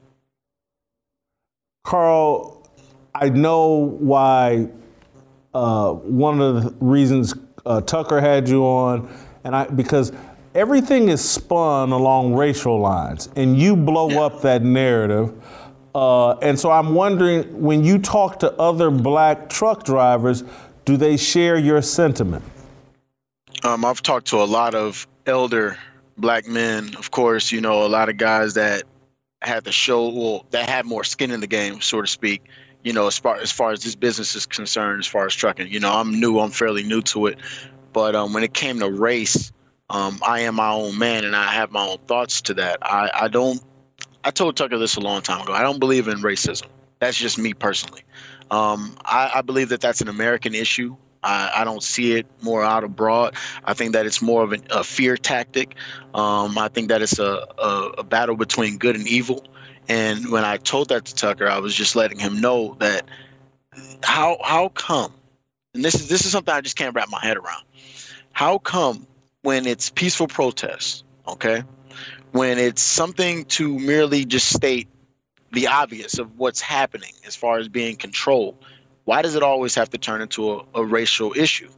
[1.84, 2.66] Carl,
[3.14, 3.68] I know
[4.00, 4.68] why.
[5.52, 7.32] Uh, one of the reasons
[7.64, 9.08] uh, Tucker had you on,
[9.44, 10.10] and I because
[10.52, 14.22] everything is spun along racial lines, and you blow yeah.
[14.22, 15.32] up that narrative.
[15.94, 20.42] Uh, and so I'm wondering when you talk to other black truck drivers,
[20.84, 22.44] do they share your sentiment?
[23.64, 25.78] Um, I've talked to a lot of elder
[26.16, 28.84] black men, of course, you know, a lot of guys that
[29.42, 32.44] had the show, well, that had more skin in the game, so to speak,
[32.82, 35.68] you know, as far as, far as this business is concerned, as far as trucking.
[35.68, 37.38] You know, I'm new, I'm fairly new to it.
[37.92, 39.50] But um, when it came to race,
[39.90, 42.78] um, I am my own man and I have my own thoughts to that.
[42.82, 43.62] I, I don't
[44.24, 45.52] I told Tucker this a long time ago.
[45.52, 46.66] I don't believe in racism.
[46.98, 48.02] That's just me personally.
[48.50, 50.96] Um, I, I believe that that's an American issue.
[51.24, 53.34] I, I, don't see it more out abroad.
[53.64, 55.74] I think that it's more of an, a fear tactic.
[56.12, 59.44] Um, I think that it's a, a, a, battle between good and evil.
[59.88, 63.06] And when I told that to Tucker, I was just letting him know that
[64.02, 65.12] how how come,
[65.74, 67.64] and this is this is something I just can't wrap my head around.
[68.32, 69.06] How come
[69.42, 71.62] when it's peaceful protests, okay,
[72.32, 74.88] when it's something to merely just state
[75.52, 78.56] the obvious of what's happening as far as being controlled,
[79.04, 81.68] why does it always have to turn into a, a racial issue?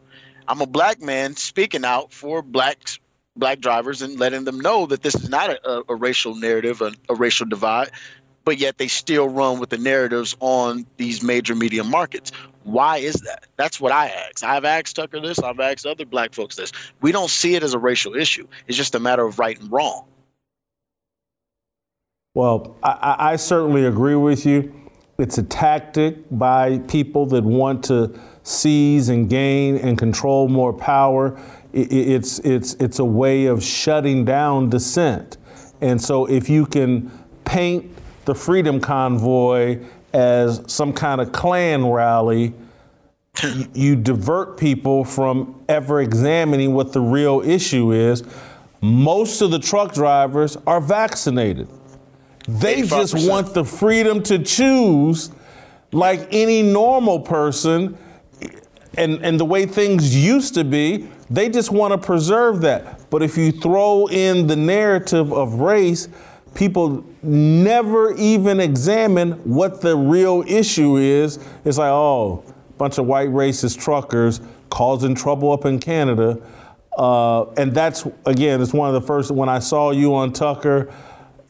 [0.48, 2.98] I'm a black man speaking out for blacks
[3.36, 6.92] black drivers and letting them know that this is not a, a racial narrative, a,
[7.08, 7.90] a, racial divide,
[8.44, 12.32] but yet they still run with the narratives on these major media markets.
[12.64, 13.46] Why is that?
[13.56, 14.42] That's what I ask.
[14.42, 16.72] I've asked Tucker this, I've asked other black folks this.
[17.00, 18.46] We don't see it as a racial issue.
[18.66, 20.04] It's just a matter of right and wrong.
[22.34, 24.72] Well, I, I certainly agree with you.
[25.18, 31.40] It's a tactic by people that want to seize and gain and control more power.
[31.72, 35.38] It's, it's, it's a way of shutting down dissent.
[35.80, 37.10] And so if you can
[37.44, 37.90] paint
[38.26, 42.52] the Freedom Convoy as some kind of Klan rally,
[43.74, 48.22] you divert people from ever examining what the real issue is.
[48.82, 51.68] Most of the truck drivers are vaccinated.
[52.48, 52.88] They 85%.
[52.88, 55.30] just want the freedom to choose
[55.92, 57.96] like any normal person
[58.96, 63.10] and, and the way things used to be, they just want to preserve that.
[63.10, 66.08] But if you throw in the narrative of race,
[66.54, 71.38] people never even examine what the real issue is.
[71.64, 72.44] It's like, oh,
[72.78, 74.40] bunch of white racist truckers
[74.70, 76.40] causing trouble up in Canada.
[76.96, 80.92] Uh, and that's, again, it's one of the first, when I saw you on Tucker,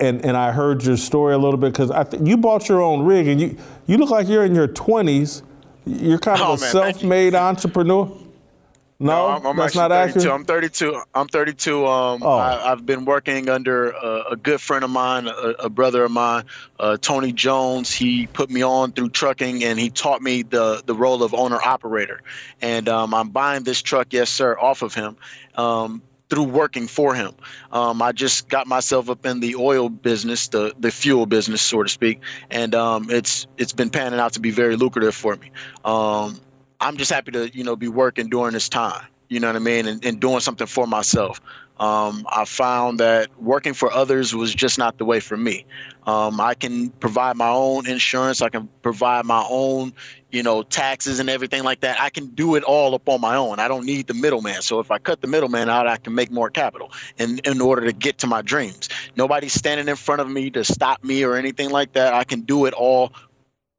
[0.00, 2.82] and, and I heard your story a little bit because I th- you bought your
[2.82, 5.42] own rig and you you look like you're in your 20s.
[5.84, 8.10] You're kind of oh, a man, self-made entrepreneur.
[8.98, 10.18] No, no I'm, I'm that's not 32.
[10.18, 10.34] accurate.
[10.34, 11.02] I'm 32.
[11.14, 11.86] I'm 32.
[11.86, 12.30] Um, oh.
[12.30, 16.10] I, have been working under a, a, good friend of mine, a, a brother of
[16.10, 16.44] mine,
[16.80, 17.92] uh, Tony Jones.
[17.92, 21.60] He put me on through trucking, and he taught me the the role of owner
[21.62, 22.22] operator.
[22.62, 25.16] And um, I'm buying this truck, yes sir, off of him.
[25.56, 27.34] Um, through working for him.
[27.72, 31.82] Um, I just got myself up in the oil business, the the fuel business, so
[31.82, 32.20] to speak,
[32.50, 35.50] and um, it's it's been panning out to be very lucrative for me.
[35.84, 36.40] Um,
[36.80, 39.04] I'm just happy to you know be working during this time.
[39.28, 41.40] You know what I mean, and, and doing something for myself.
[41.78, 45.66] Um, I found that working for others was just not the way for me.
[46.06, 48.40] Um, I can provide my own insurance.
[48.40, 49.92] I can provide my own,
[50.36, 51.98] you know, taxes and everything like that.
[51.98, 53.58] I can do it all up on my own.
[53.58, 54.60] I don't need the middleman.
[54.60, 57.86] So if I cut the middleman out, I can make more capital in, in order
[57.86, 58.90] to get to my dreams.
[59.16, 62.12] Nobody's standing in front of me to stop me or anything like that.
[62.12, 63.14] I can do it all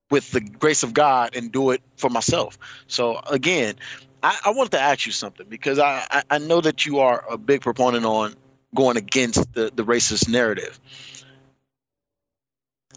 [0.10, 2.58] with the grace of God and do it for myself.
[2.88, 3.76] So again,
[4.24, 7.24] I, I wanted to ask you something because I, I, I know that you are
[7.30, 8.34] a big proponent on
[8.74, 10.80] going against the, the racist narrative.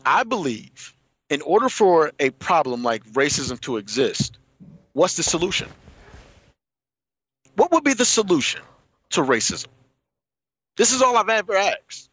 [0.07, 0.95] I believe
[1.31, 4.39] in order for a problem like racism to exist,
[4.93, 5.69] what's the solution?
[7.55, 8.61] What would be the solution
[9.11, 9.69] to racism?
[10.77, 12.11] This is all I've ever asked.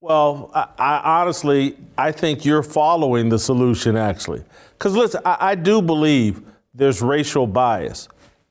[0.00, 4.42] Well, I, I honestly, I think you're following the solution actually.
[4.76, 6.42] Because listen, I, I do believe
[6.74, 8.08] there's racial bias,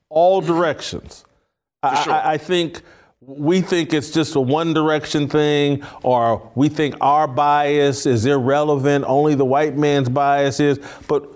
[0.08, 1.24] all directions.
[2.04, 2.12] Sure.
[2.12, 2.80] I, I, think
[3.26, 9.04] we think it's just a one direction thing, or we think our bias is irrelevant,
[9.06, 10.80] only the white man's bias is.
[11.06, 11.28] But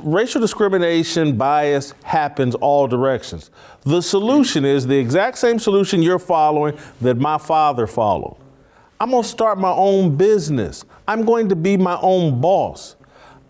[0.00, 3.50] racial discrimination, bias happens all directions.
[3.84, 8.36] The solution is the exact same solution you're following that my father followed.
[9.00, 10.84] I'm going to start my own business.
[11.08, 12.96] I'm going to be my own boss.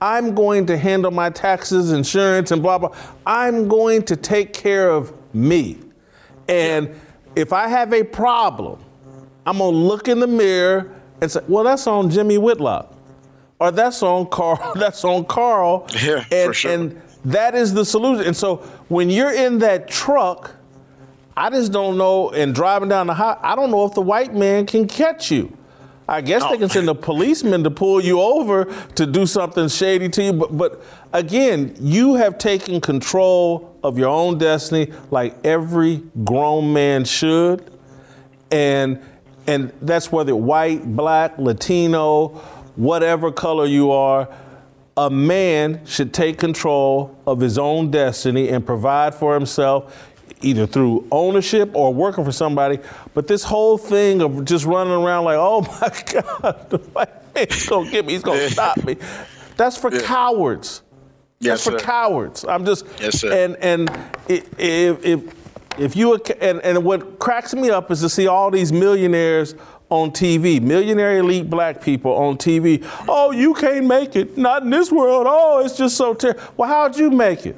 [0.01, 2.95] I'm going to handle my taxes, insurance, and blah, blah.
[3.27, 5.79] I'm going to take care of me.
[6.49, 6.95] And
[7.37, 8.83] if I have a problem,
[9.45, 12.95] I'm going to look in the mirror and say, well, that's on Jimmy Whitlock.
[13.59, 14.73] Or that's on Carl.
[14.75, 15.89] That's on Carl.
[16.03, 16.73] Yeah, and, for sure.
[16.73, 18.27] And that is the solution.
[18.27, 18.57] And so
[18.89, 20.55] when you're in that truck,
[21.35, 24.35] I just don't know, and driving down the highway, I don't know if the white
[24.35, 25.57] man can catch you.
[26.09, 26.51] I guess oh.
[26.51, 30.33] they can send a policeman to pull you over to do something shady to you.
[30.35, 30.83] But, but
[31.13, 37.71] again, you have taken control of your own destiny like every grown man should.
[38.51, 39.01] And,
[39.47, 42.29] and that's whether white, black, Latino,
[42.75, 44.29] whatever color you are,
[44.97, 50.13] a man should take control of his own destiny and provide for himself
[50.43, 52.79] either through ownership or working for somebody.
[53.15, 57.69] But this whole thing of just running around like, oh my God, the white man's
[57.69, 58.97] gonna get me, he's gonna stop me.
[59.57, 60.01] That's for yeah.
[60.01, 60.83] cowards.
[61.41, 61.85] Yes, That's for sir.
[61.85, 62.45] cowards.
[62.49, 63.31] I'm just Yes, sir.
[63.33, 63.91] and and
[64.29, 65.35] if if
[65.79, 69.55] if you and and what cracks me up is to see all these millionaires
[69.91, 72.85] on TV, millionaire elite black people on TV.
[73.07, 75.27] Oh, you can't make it, not in this world.
[75.29, 76.43] Oh, it's just so terrible.
[76.57, 77.57] Well, how'd you make it?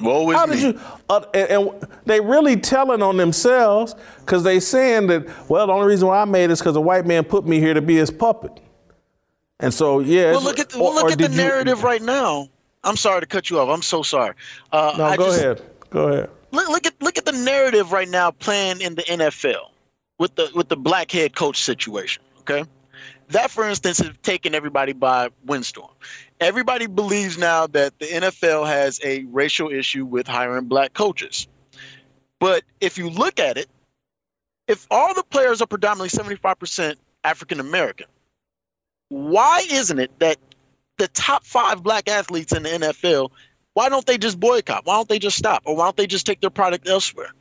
[0.00, 0.62] Woe is How did me.
[0.72, 0.80] you?
[1.08, 5.28] Uh, and, and they really telling on themselves because they saying that.
[5.48, 7.60] Well, the only reason why I made it is because a white man put me
[7.60, 8.58] here to be his puppet.
[9.60, 10.32] And so, yeah.
[10.32, 12.48] Well, look at the, well, look at the did you- narrative right now.
[12.84, 13.68] I'm sorry to cut you off.
[13.68, 14.34] I'm so sorry.
[14.72, 15.62] Uh, No, I go just- ahead.
[15.90, 16.30] Go ahead.
[16.52, 19.70] Look, look at look at the narrative right now playing in the NFL
[20.18, 22.22] with the with the black head coach situation.
[22.40, 22.64] Okay,
[23.28, 25.88] that for instance has taken everybody by windstorm.
[26.40, 31.46] Everybody believes now that the NFL has a racial issue with hiring black coaches.
[32.38, 33.68] But if you look at it,
[34.68, 38.06] if all the players are predominantly 75% African American,
[39.08, 40.36] why isn't it that
[41.02, 43.32] the top five black athletes in the NFL,
[43.74, 44.86] why don't they just boycott?
[44.86, 45.64] Why don't they just stop?
[45.66, 47.32] Or why don't they just take their product elsewhere?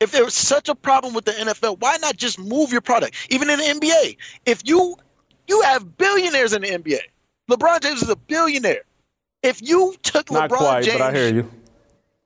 [0.00, 3.14] If there's such a problem with the NFL, why not just move your product?
[3.28, 4.16] Even in the NBA,
[4.46, 4.96] if you
[5.48, 7.00] you have billionaires in the NBA,
[7.50, 8.84] LeBron James is a billionaire.
[9.42, 11.50] If you took Not LeBron quite, James, but I hear you.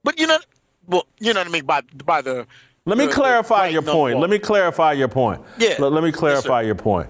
[0.05, 0.39] But you know,
[0.87, 2.47] well, you know what I mean by by the.
[2.85, 4.15] Let me the- clarify your point.
[4.15, 4.21] wall.
[4.21, 5.41] Let me clarify your point.
[5.59, 5.75] Yeah.
[5.81, 6.67] Let, let me clarify sir.
[6.67, 7.09] your point.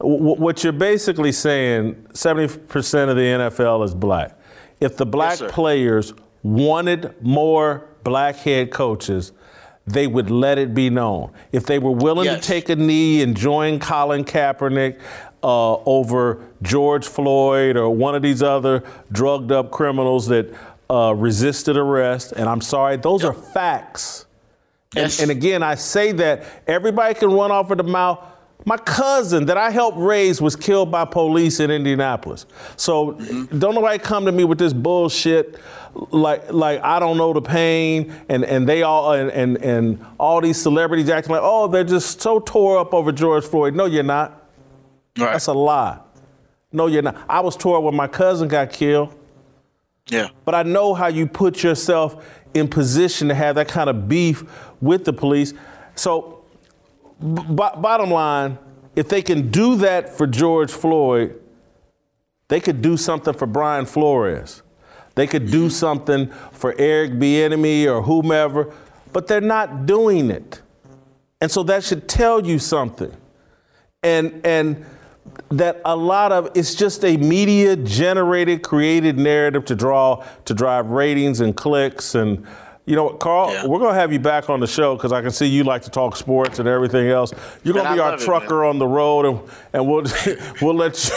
[0.00, 4.38] What you're basically saying, 70% of the NFL is black.
[4.80, 5.48] If the black sir.
[5.48, 9.32] players wanted more black head coaches,
[9.86, 11.32] they would let it be known.
[11.50, 12.40] If they were willing Yes.
[12.42, 15.00] to take a knee and join Colin Kaepernick
[15.42, 20.54] uh, over George Floyd or one of these other drugged up criminals that
[20.90, 24.26] uh, resisted arrest, and I'm sorry, those are facts.
[24.94, 25.20] Yes.
[25.20, 28.24] And, and again, I say that everybody can run off of the mouth.
[28.64, 32.44] My cousin that I helped raise was killed by police in Indianapolis.
[32.76, 35.58] So don't nobody come to me with this bullshit
[36.10, 40.40] like like I don't know the pain and, and they all and, and and all
[40.40, 43.74] these celebrities acting like, oh, they're just so tore up over George Floyd.
[43.74, 44.48] No, you're not.
[45.18, 45.32] Right.
[45.32, 45.98] That's a lie.
[46.72, 47.16] No, you're not.
[47.28, 49.14] I was tore up when my cousin got killed.
[50.08, 50.28] yeah.
[50.44, 54.44] But I know how you put yourself in position to have that kind of beef
[54.80, 55.54] with the police.
[55.94, 56.37] So,
[57.20, 58.58] b- bottom line,
[58.96, 61.40] if they can do that for George Floyd,
[62.48, 64.62] they could do something for Brian Flores.
[65.14, 68.72] They could do something for Eric Bieniemy or whomever,
[69.12, 70.62] but they're not doing it.
[71.40, 73.12] And so that should tell you something.
[74.02, 74.86] And and
[75.50, 80.90] that a lot of it's just a media generated created narrative to draw to drive
[80.90, 82.46] ratings and clicks and
[82.88, 83.66] you know what, Carl, Yeah.
[83.66, 85.90] we're gonna have you back on the show because I can see you like to
[85.90, 87.32] talk sports and everything else.
[87.62, 89.40] You're gonna be I our love it, trucker on the road, and,
[89.74, 90.04] and we'll
[90.62, 91.14] we'll let you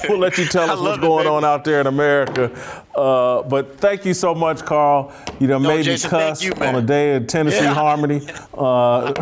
[0.08, 1.34] we'll let you tell us what's it, going baby.
[1.36, 2.50] on out there in America.
[2.94, 5.12] Uh, but thank you so much, Carl.
[5.40, 7.74] You know, made Jason, me cuss you, on a day in Tennessee Yeah.
[7.74, 8.20] Harmony.
[8.56, 9.12] Uh,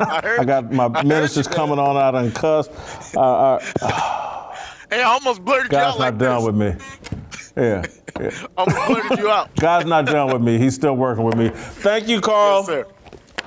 [0.00, 2.68] I heard I got my I ministers you, coming on out and cuss.
[3.16, 4.32] Uh, uh,
[4.88, 6.46] Hey, I almost blurted you God's out not like done this.
[6.46, 7.15] with me.
[7.56, 7.84] Yeah,
[8.20, 8.30] yeah.
[8.56, 9.54] I almost blurted you out.
[9.56, 10.58] God's not done with me.
[10.58, 11.48] He's still working with me.
[11.48, 12.58] Thank you, Carl.
[12.60, 12.86] Yes, sir.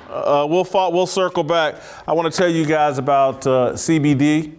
[0.09, 1.75] Uh, we'll fo- we'll circle back.
[2.07, 4.55] I want to tell you guys about uh, CBD.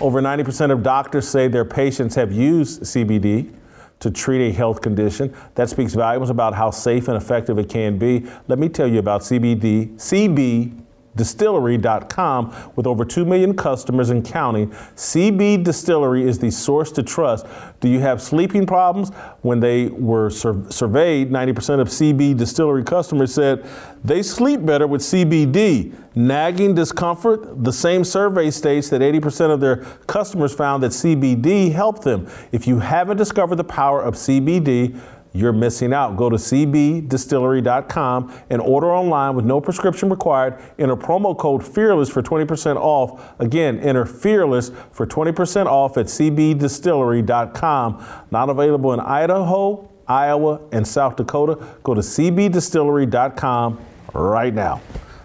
[0.00, 3.52] Over 90% of doctors say their patients have used CBD
[4.00, 5.34] to treat a health condition.
[5.54, 8.26] That speaks volumes about how safe and effective it can be.
[8.46, 9.94] Let me tell you about CBD.
[9.96, 10.78] CBD,
[11.16, 12.72] CBDistillery.com.
[12.76, 17.46] With over 2 million customers and counting, CB Distillery is the source to trust.
[17.80, 19.10] Do you have sleeping problems?
[19.42, 23.66] When they were sur- surveyed, 90% of CB Distillery customers said
[24.04, 25.94] they sleep better with CBD.
[26.14, 27.62] Nagging discomfort?
[27.62, 32.26] The same survey states that 80% of their customers found that CBD helped them.
[32.52, 34.98] If you haven't discovered the power of CBD,
[35.36, 36.16] you're missing out.
[36.16, 40.60] Go to cbdistillery.com and order online with no prescription required.
[40.78, 43.34] Enter promo code FEARLESS for 20% off.
[43.38, 48.04] Again, enter FEARLESS for 20% off at cbdistillery.com.
[48.30, 51.58] Not available in Idaho, Iowa, and South Dakota.
[51.82, 53.80] Go to cbdistillery.com
[54.14, 54.80] right now.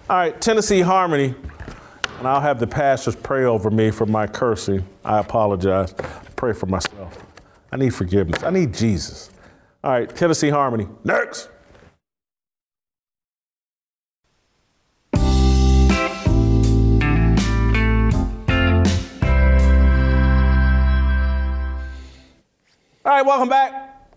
[0.10, 1.36] All right, Tennessee Harmony.
[2.20, 4.86] And I'll have the pastors pray over me for my cursing.
[5.04, 5.96] I apologize.
[6.36, 7.18] Pray for myself.
[7.72, 8.44] I need forgiveness.
[8.44, 9.32] I need Jesus.
[9.84, 10.88] All right, Tennessee Harmony.
[11.04, 11.50] Next.
[23.04, 24.12] All right, welcome back.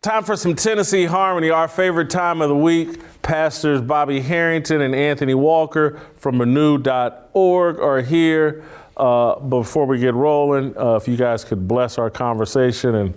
[0.00, 3.00] Time for some Tennessee Harmony, our favorite time of the week.
[3.22, 8.64] Pastors Bobby Harrington and Anthony Walker from renew.org are here.
[8.96, 13.14] Uh, before we get rolling, uh, if you guys could bless our conversation and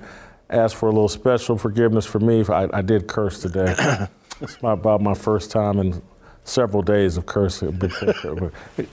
[0.49, 2.43] ask for a little special forgiveness for me.
[2.47, 3.75] I, I did curse today.
[4.41, 6.01] it's my, about my first time in
[6.43, 7.71] several days of cursing.
[7.71, 7.91] But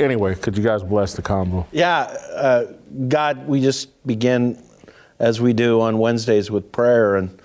[0.00, 1.66] anyway, could you guys bless the combo?
[1.70, 2.64] Yeah, uh,
[3.08, 4.62] God, we just begin
[5.18, 7.40] as we do on Wednesdays with prayer and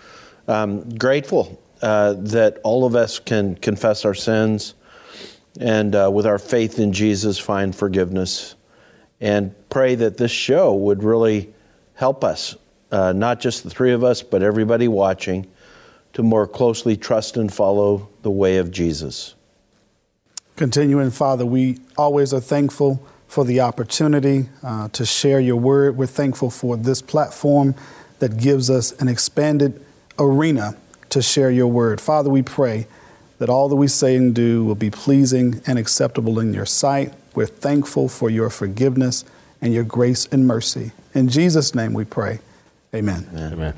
[0.47, 4.74] um, grateful uh, that all of us can confess our sins
[5.60, 8.55] and uh, with our faith in Jesus find forgiveness
[9.22, 11.53] and pray that this show would really
[11.93, 12.55] help us,
[12.92, 15.48] uh, not just the three of us, but everybody watching,
[16.14, 19.36] to more closely trust and follow the way of Jesus.
[20.56, 25.96] Continuing, Father, we always are thankful for the opportunity uh, to share your word.
[25.96, 27.76] We're thankful for this platform
[28.18, 29.82] that gives us an expanded
[30.18, 30.76] arena
[31.10, 32.02] to share your word.
[32.02, 32.88] Father, we pray
[33.38, 37.14] that all that we say and do will be pleasing and acceptable in your sight.
[37.36, 39.24] We're thankful for your forgiveness
[39.62, 40.92] and your grace and mercy.
[41.14, 42.40] In Jesus' name we pray.
[42.94, 43.28] Amen.
[43.36, 43.76] Amen.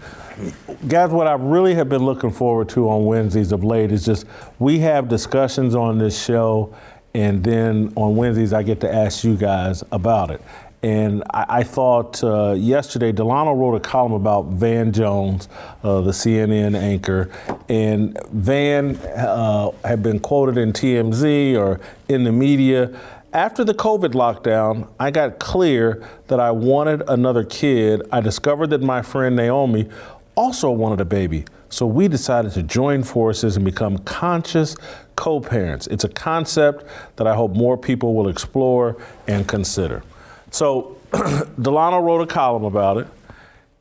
[0.87, 4.25] Guys, what I really have been looking forward to on Wednesdays of late is just
[4.57, 6.73] we have discussions on this show,
[7.13, 10.41] and then on Wednesdays I get to ask you guys about it.
[10.81, 15.49] And I, I thought uh, yesterday, Delano wrote a column about Van Jones,
[15.83, 17.29] uh, the CNN anchor.
[17.67, 22.97] And Van uh, had been quoted in TMZ or in the media.
[23.33, 28.01] After the COVID lockdown, I got clear that I wanted another kid.
[28.11, 29.87] I discovered that my friend Naomi
[30.35, 31.45] also wanted a baby.
[31.69, 34.75] So we decided to join forces and become conscious
[35.15, 35.87] co parents.
[35.87, 40.03] It's a concept that I hope more people will explore and consider.
[40.49, 40.97] So
[41.61, 43.07] Delano wrote a column about it,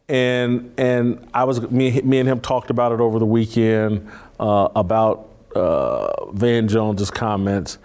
[0.09, 4.68] and and I was me, me and him talked about it over the weekend uh,
[4.76, 7.78] about uh, Van Jones's comments.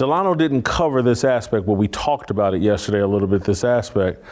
[0.00, 3.44] Delano didn't cover this aspect, but we talked about it yesterday a little bit.
[3.44, 4.24] This aspect.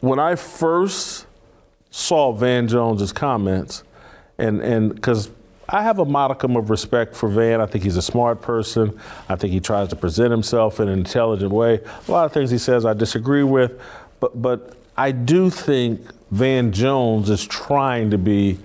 [0.00, 1.26] When I first
[1.90, 3.84] saw Van Jones's comments,
[4.38, 5.28] and and because
[5.68, 7.60] I have a modicum of respect for Van.
[7.60, 8.98] I think he's a smart person.
[9.28, 11.80] I think he tries to present himself in an intelligent way.
[12.08, 13.78] A lot of things he says I disagree with,
[14.18, 16.00] but but I do think
[16.30, 18.58] Van Jones is trying to be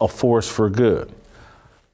[0.00, 1.12] a force for good.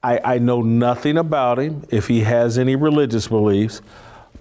[0.03, 3.81] I, I know nothing about him if he has any religious beliefs,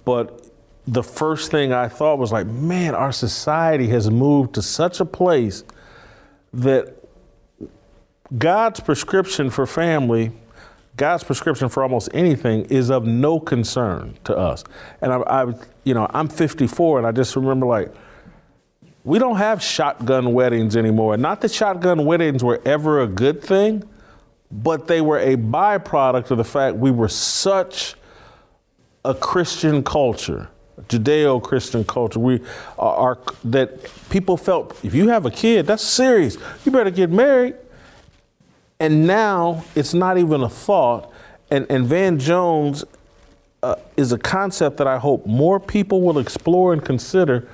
[0.05, 0.47] but
[0.87, 5.05] the first thing I thought was like, man, our society has moved to such a
[5.05, 5.65] place
[6.53, 6.97] that
[8.37, 10.33] God's prescription for family,
[10.97, 14.65] God's prescription for almost anything is of no concern to us.
[15.01, 15.55] And I, I,
[15.85, 17.93] you know, I'm 54 and I just remember like,
[19.05, 21.17] we don't have shotgun weddings anymore.
[21.17, 23.83] Not that shotgun weddings were ever a good thing,
[24.51, 27.95] but they were a byproduct of the fact we were such
[29.05, 30.49] a Christian culture,
[30.89, 32.19] Judeo-Christian culture.
[32.19, 32.41] We
[32.79, 36.37] are, are that people felt if you have a kid, that's serious.
[36.65, 37.55] You better get married.
[38.81, 41.13] And now it's not even a thought.
[41.51, 42.85] And, and Van Jones
[43.63, 47.47] uh, is a concept that I hope more people will explore and consider.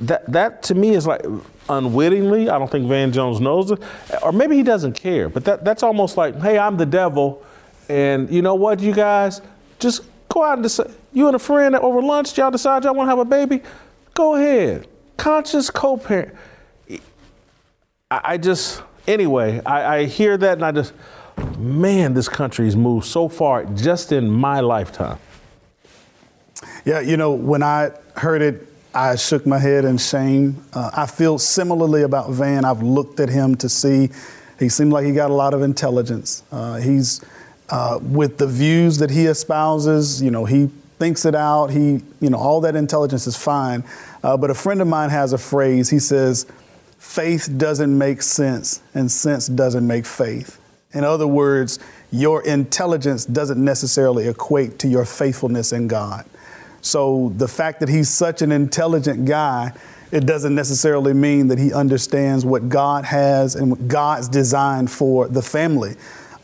[0.00, 1.22] That, that to me is like
[1.68, 3.82] unwittingly, I don't think Van Jones knows it,
[4.22, 7.44] or maybe he doesn't care, but that, that's almost like, hey, I'm the devil,
[7.88, 9.40] and you know what, you guys,
[9.78, 13.06] just go out and decide, you and a friend over lunch, y'all decide y'all want
[13.06, 13.62] to have a baby,
[14.14, 14.86] go ahead.
[15.16, 16.34] Conscious co parent.
[18.10, 20.92] I, I just, anyway, I, I hear that and I just,
[21.58, 25.18] man, this country's moved so far just in my lifetime.
[26.84, 30.62] Yeah, you know, when I heard it, I shook my head in shame.
[30.72, 32.64] Uh, I feel similarly about Van.
[32.64, 34.10] I've looked at him to see,
[34.58, 36.42] he seemed like he got a lot of intelligence.
[36.52, 37.24] Uh, he's,
[37.70, 40.68] uh, with the views that he espouses, you know, he
[40.98, 41.68] thinks it out.
[41.68, 43.82] He, you know, all that intelligence is fine.
[44.22, 45.88] Uh, but a friend of mine has a phrase.
[45.88, 46.46] He says,
[46.98, 50.60] faith doesn't make sense and sense doesn't make faith.
[50.92, 51.78] In other words,
[52.10, 56.26] your intelligence doesn't necessarily equate to your faithfulness in God.
[56.82, 59.72] So the fact that he's such an intelligent guy,
[60.10, 65.28] it doesn't necessarily mean that he understands what God has and what God's designed for
[65.28, 65.94] the family.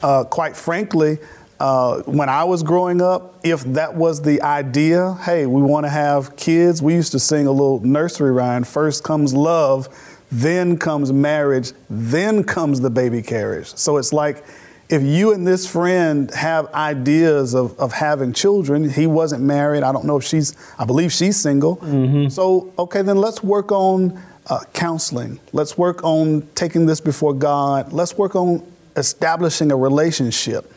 [0.01, 1.19] Uh, quite frankly,
[1.61, 5.91] uh, when I was growing up, if that was the idea, hey, we want to
[5.91, 9.89] have kids, we used to sing a little nursery rhyme first comes love,
[10.31, 13.75] then comes marriage, then comes the baby carriage.
[13.75, 14.45] So it's like
[14.89, 19.83] if you and this friend have ideas of, of having children, he wasn't married.
[19.83, 21.77] I don't know if she's, I believe she's single.
[21.77, 22.29] Mm-hmm.
[22.29, 25.41] So, okay, then let's work on uh, counseling.
[25.53, 27.93] Let's work on taking this before God.
[27.93, 28.65] Let's work on
[28.97, 30.73] establishing a relationship.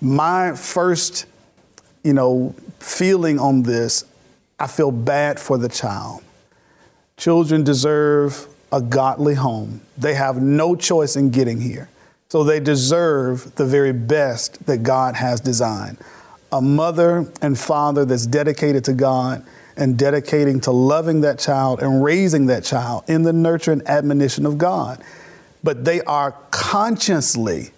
[0.00, 1.26] My first,
[2.04, 4.04] you know, feeling on this,
[4.60, 6.22] I feel bad for the child.
[7.16, 9.80] Children deserve a godly home.
[9.98, 11.88] They have no choice in getting here.
[12.36, 15.96] So they deserve the very best that God has designed.
[16.52, 19.42] A mother and father that's dedicated to God
[19.74, 24.44] and dedicating to loving that child and raising that child in the nurture and admonition
[24.44, 25.02] of God.
[25.64, 27.70] But they are consciously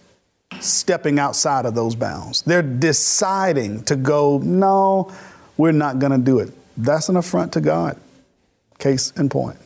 [0.59, 2.43] stepping outside of those bounds.
[2.43, 5.13] They're deciding to go, no,
[5.57, 6.53] we're not going to do it.
[6.77, 7.97] That's an affront to God.
[8.81, 9.59] Case in point.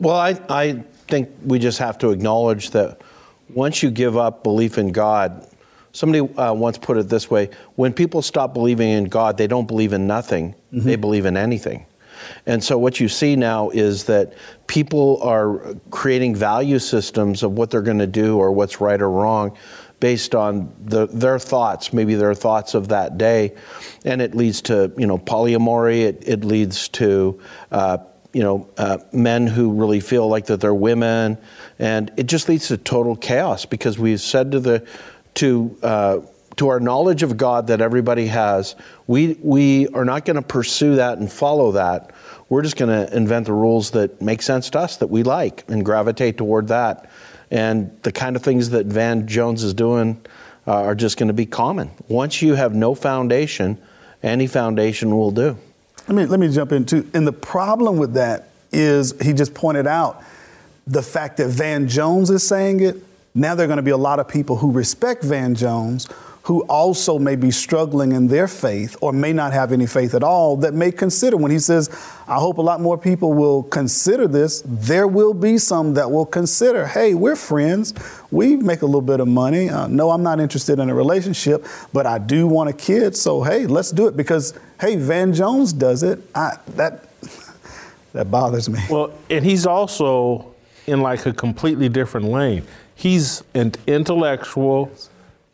[0.00, 3.02] Well, I, I think we just have to acknowledge that
[3.50, 5.46] once you give up belief in God,
[5.92, 9.68] somebody uh, once put it this way when people stop believing in God, they don't
[9.68, 10.86] believe in nothing, mm-hmm.
[10.86, 11.84] they believe in anything.
[12.46, 14.32] And so what you see now is that
[14.68, 19.10] people are creating value systems of what they're going to do or what's right or
[19.10, 19.54] wrong
[20.00, 23.54] based on the, their thoughts, maybe their thoughts of that day,
[24.06, 26.04] and it leads to you know polyamory.
[26.04, 27.38] It, it leads to
[27.70, 27.98] uh,
[28.32, 31.38] you know uh, men who really feel like that they're women,
[31.78, 34.86] and it just leads to total chaos because we've said to the
[35.34, 36.18] to uh,
[36.56, 38.74] to our knowledge of God that everybody has,
[39.06, 42.12] we we are not going to pursue that and follow that.
[42.48, 45.64] We're just going to invent the rules that make sense to us that we like
[45.68, 47.10] and gravitate toward that
[47.52, 50.20] and the kind of things that Van Jones is doing
[50.66, 51.90] uh, are just going to be common.
[52.08, 53.78] Once you have no foundation,
[54.22, 55.58] any foundation will do.
[56.08, 59.86] Let me let me jump into and the problem with that is he just pointed
[59.86, 60.22] out
[60.86, 62.96] the fact that Van Jones is saying it.
[63.34, 66.08] Now there are going to be a lot of people who respect Van Jones
[66.44, 70.24] who also may be struggling in their faith or may not have any faith at
[70.24, 71.36] all that may consider.
[71.36, 71.88] When he says
[72.26, 76.26] i hope a lot more people will consider this there will be some that will
[76.26, 77.94] consider hey we're friends.
[78.30, 79.68] We make a little bit of money.
[79.68, 83.42] Uh, no i'm not interested in a relationship but i do want a kid so
[83.42, 84.16] hey let's do it.
[84.16, 86.20] Because hey van jones does it.
[86.34, 87.04] I, that
[88.12, 88.80] that bothers me.
[88.90, 90.52] Well and he's also
[90.86, 92.64] in like a completely different lane.
[92.96, 94.90] He's an intellectual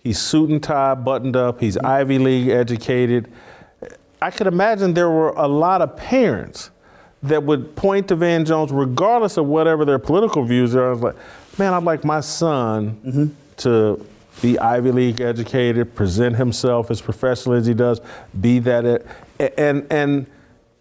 [0.03, 1.61] He's suit and tie, buttoned up.
[1.61, 3.31] He's Ivy League educated.
[4.21, 6.71] I could imagine there were a lot of parents
[7.23, 10.89] that would point to Van Jones, regardless of whatever their political views are.
[10.89, 11.17] I was like,
[11.59, 13.27] man, I'd like my son mm-hmm.
[13.59, 14.07] to
[14.41, 18.01] be Ivy League educated, present himself as professional as he does,
[18.41, 18.85] be that.
[18.85, 19.07] it.
[19.59, 20.27] and, and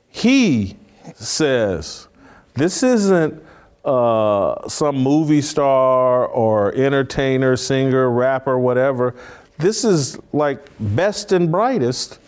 [0.09, 0.77] he
[1.15, 2.07] says,
[2.53, 3.43] this isn't
[3.87, 9.15] uh, some movie star or entertainer, singer, rapper, whatever.
[9.57, 12.19] This is like best and brightest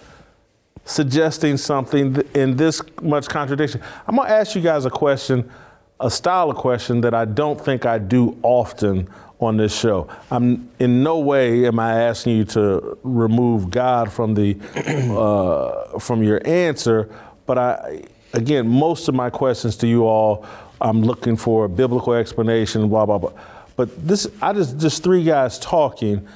[0.85, 3.81] suggesting something in this much contradiction.
[4.07, 5.51] I'm to ask you guys a question,
[5.99, 9.09] a style of question that I don't think I do often
[9.41, 10.09] on this show.
[10.31, 14.57] I'm in no way am I asking you to remove God from the
[15.95, 17.09] uh, from your answer,
[17.45, 18.03] but I
[18.33, 20.45] again most of my questions to you all
[20.81, 23.33] I'm looking for a biblical explanation, blah, blah, blah.
[23.75, 26.27] But this, I just, just three guys talking.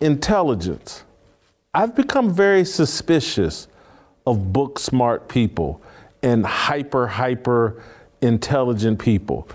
[0.00, 1.04] Intelligence.
[1.74, 3.68] I've become very suspicious
[4.26, 5.80] of book smart people
[6.22, 7.82] and hyper, hyper
[8.20, 9.48] intelligent people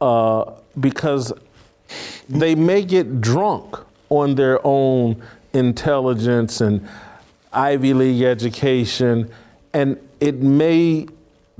[0.00, 1.32] uh, because
[2.28, 3.76] they may get drunk
[4.08, 5.22] on their own
[5.52, 6.86] intelligence and
[7.52, 9.30] Ivy League education,
[9.72, 11.06] and it may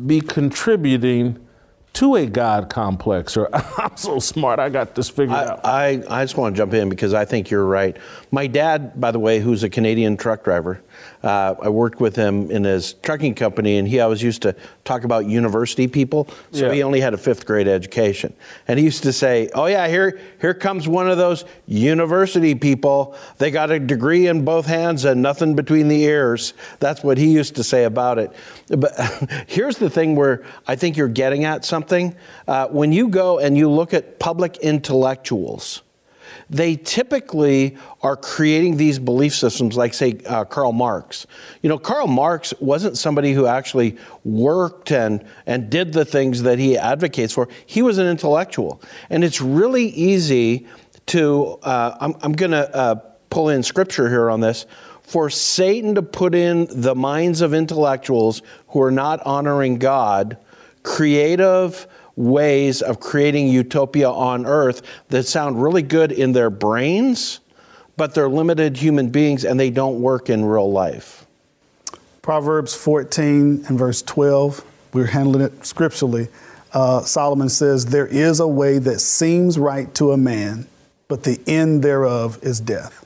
[0.07, 1.47] be contributing
[1.93, 3.49] to a God complex or
[3.79, 5.61] I'm so smart, I got this figured I, out.
[5.65, 7.97] I, I just want to jump in because I think you're right.
[8.31, 10.83] My dad, by the way, who's a Canadian truck driver,
[11.23, 14.55] uh, I worked with him in his trucking company, and he always used to
[14.85, 16.29] talk about university people.
[16.53, 16.73] So yeah.
[16.73, 18.35] he only had a fifth grade education,
[18.67, 23.15] and he used to say, "Oh yeah, here here comes one of those university people.
[23.39, 27.31] They got a degree in both hands and nothing between the ears." That's what he
[27.31, 28.33] used to say about it.
[28.69, 28.93] But
[29.47, 32.17] here's the thing where I think you're getting at something.
[32.49, 35.83] Uh, when you go and you look at public intellectuals
[36.51, 41.27] they typically are creating these belief systems, like, say, uh, Karl Marx.
[41.63, 46.59] You know, Karl Marx wasn't somebody who actually worked and, and did the things that
[46.59, 47.49] he advocates for.
[47.67, 48.83] He was an intellectual.
[49.11, 50.67] And it's really easy
[51.07, 52.95] to, uh, I'm, I'm going to uh,
[53.31, 54.67] pull in scripture here on this
[55.03, 60.37] for Satan to put in the minds of intellectuals who are not honoring God
[60.83, 61.87] creative,
[62.21, 67.41] ways of creating utopia on earth that sound really good in their brains,
[67.97, 71.27] but they're limited human beings and they don't work in real life.
[72.23, 76.29] Proverbs 14 and verse 12, we're handling it scripturally.
[76.73, 80.67] Uh, Solomon says, There is a way that seems right to a man,
[81.09, 83.05] but the end thereof is death.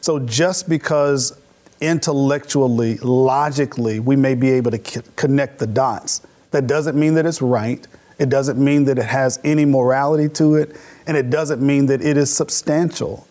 [0.00, 1.38] So just because
[1.80, 7.26] intellectually, logically, we may be able to c- connect the dots, That doesn't mean that
[7.26, 7.86] it's right.
[8.20, 10.76] It doesn't mean that it has any morality to it.
[11.06, 13.26] And it doesn't mean that it is substantial.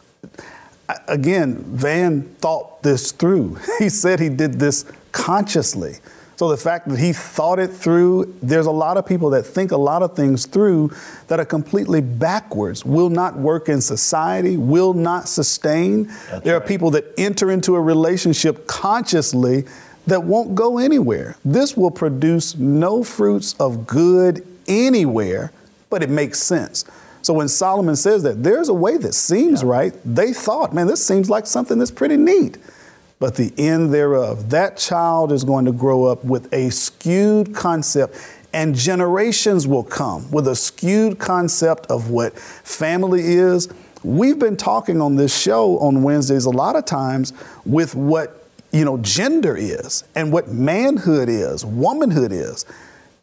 [1.08, 3.58] Again, Van thought this through.
[3.80, 5.98] He said he did this consciously.
[6.38, 9.72] So the fact that he thought it through, there's a lot of people that think
[9.72, 10.92] a lot of things through
[11.28, 16.06] that are completely backwards, will not work in society, will not sustain.
[16.06, 19.66] That's there are people that enter into a relationship consciously
[20.08, 21.36] that won't go anywhere.
[21.46, 25.51] This will produce no fruits of good anywhere,
[25.89, 26.86] but it makes sense.
[27.22, 31.05] So when Solomon says that there's a way that seems right, they thought, man, this
[31.05, 32.57] seems like something that's pretty neat
[33.20, 34.49] but the end thereof.
[34.49, 38.15] That child is going to grow up with a skewed concept,
[38.53, 43.67] and generations will come with a skewed concept of what family is.
[44.03, 47.34] We've been talking on this show on Wednesdays a lot of times
[47.65, 52.65] with what you know gender is and what manhood is, womanhood is.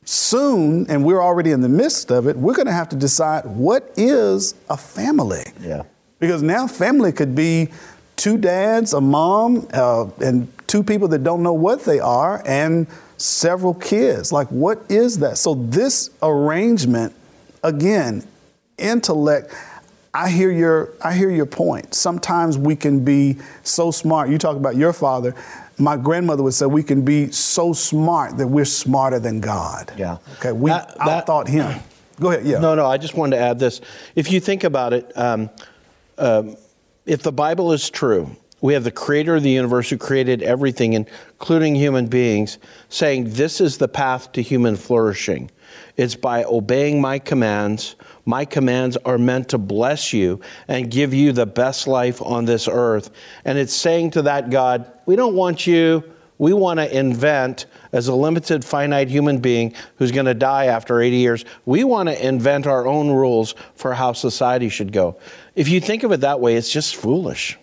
[0.09, 3.45] Soon, and we're already in the midst of it, we're going to have to decide
[3.45, 5.43] what is a family.
[5.61, 5.83] Yeah.
[6.21, 7.71] Because now family could be
[8.15, 12.87] two dads, a mom, uh, and two people that don't know what they are, and
[13.17, 14.33] several kids.
[14.33, 15.39] Like, what is that?
[15.39, 17.13] So, this arrangement,
[17.65, 18.23] again,
[18.79, 19.53] intellect.
[20.15, 21.95] I hear your I hear your point.
[21.95, 24.31] Sometimes we can be so smart.
[24.31, 25.35] You talk about your father.
[25.79, 29.93] My grandmother would say we can be so smart that we're smarter than God.
[29.97, 30.19] Yeah.
[30.39, 30.53] Okay.
[30.53, 31.81] We That- I that- thought him.
[32.19, 32.47] Go ahead.
[32.47, 32.61] Yeah.
[32.61, 33.83] No, no, I just wanted to add this.
[34.15, 35.51] If you think about it, um,
[36.17, 36.57] um,
[37.05, 38.31] if the Bible is true,
[38.63, 42.57] we have the creator of the universe who created everything, including human beings,
[42.89, 45.51] saying this is the path to human flourishing.
[45.99, 47.97] It's by obeying my commands.
[48.27, 52.69] My commands are meant to bless you and give you the best life on this
[52.69, 53.11] earth.
[53.45, 56.05] And it's saying to that God, we don't want you
[56.39, 61.01] we want to invent, as a limited, finite human being who's going to die after
[61.01, 65.17] 80 years, we want to invent our own rules for how society should go.
[65.55, 67.59] If you think of it that way, it's just foolish.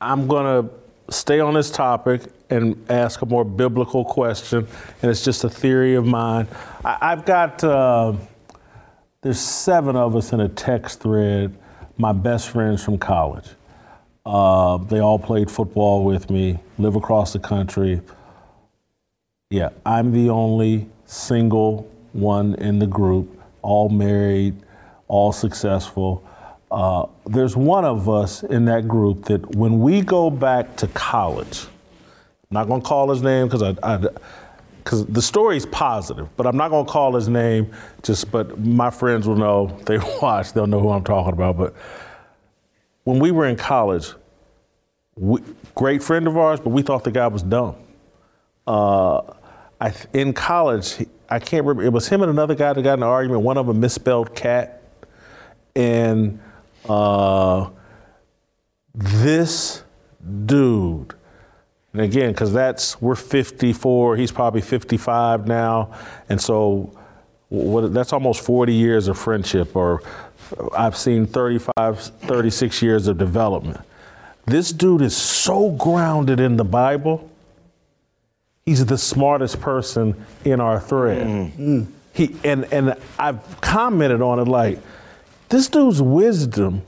[0.00, 4.66] I'm going to stay on this topic and ask a more biblical question,
[5.02, 6.48] and it's just a theory of mine.
[6.84, 8.14] I, I've got, uh,
[9.24, 11.56] there's seven of us in a text thread,
[11.96, 13.48] my best friends from college.
[14.26, 18.02] Uh, they all played football with me, live across the country.
[19.50, 24.56] Yeah, I'm the only single one in the group, all married,
[25.08, 26.22] all successful.
[26.70, 31.62] Uh, there's one of us in that group that when we go back to college,
[31.62, 34.00] I'm not going to call his name because I,
[34.84, 37.72] because the story's positive, but I'm not going to call his name.
[38.02, 39.78] Just, but my friends will know.
[39.86, 40.52] They watch.
[40.52, 41.56] They'll know who I'm talking about.
[41.56, 41.74] But
[43.04, 44.12] when we were in college,
[45.16, 45.40] we,
[45.74, 47.76] great friend of ours, but we thought the guy was dumb.
[48.66, 49.22] Uh,
[49.80, 51.84] I, in college, I can't remember.
[51.84, 53.42] It was him and another guy that got in an argument.
[53.42, 54.82] One of them misspelled cat,
[55.74, 56.40] and
[56.88, 57.70] uh,
[58.94, 59.82] this
[60.44, 61.14] dude.
[61.94, 65.94] And again, because that's we're 54, he's probably 55 now,
[66.28, 66.92] and so
[67.48, 70.02] what, that's almost 40 years of friendship, or
[70.76, 73.80] I've seen 35, 36 years of development.
[74.44, 77.30] This dude is so grounded in the Bible.
[78.66, 81.26] He's the smartest person in our thread.
[81.56, 81.86] Mm.
[82.12, 84.78] He and and I've commented on it like
[85.48, 86.82] this dude's wisdom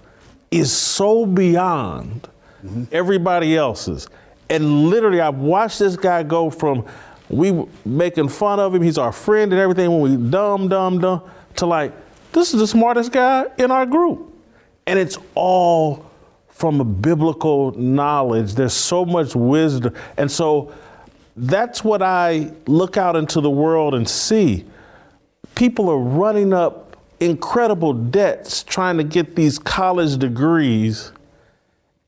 [0.50, 2.28] is so beyond
[2.64, 2.84] mm-hmm.
[2.92, 4.09] everybody else's.
[4.49, 6.86] And literally, I've watched this guy go from
[7.28, 11.22] we making fun of him, he's our friend and everything when we dumb, dumb, dumb,
[11.57, 11.92] to like,
[12.32, 14.32] this is the smartest guy in our group.
[14.86, 16.09] And it's all
[16.49, 18.55] from a biblical knowledge.
[18.55, 19.94] There's so much wisdom.
[20.16, 20.72] And so
[21.37, 24.64] that's what I look out into the world and see.
[25.54, 31.12] People are running up incredible debts trying to get these college degrees.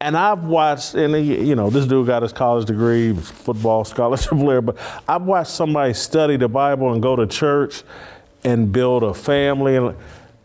[0.00, 4.60] And I've watched, and you know, this dude got his college degree, football scholarship player,
[4.60, 4.76] but
[5.08, 7.82] I've watched somebody study the Bible and go to church
[8.44, 9.96] and build a family and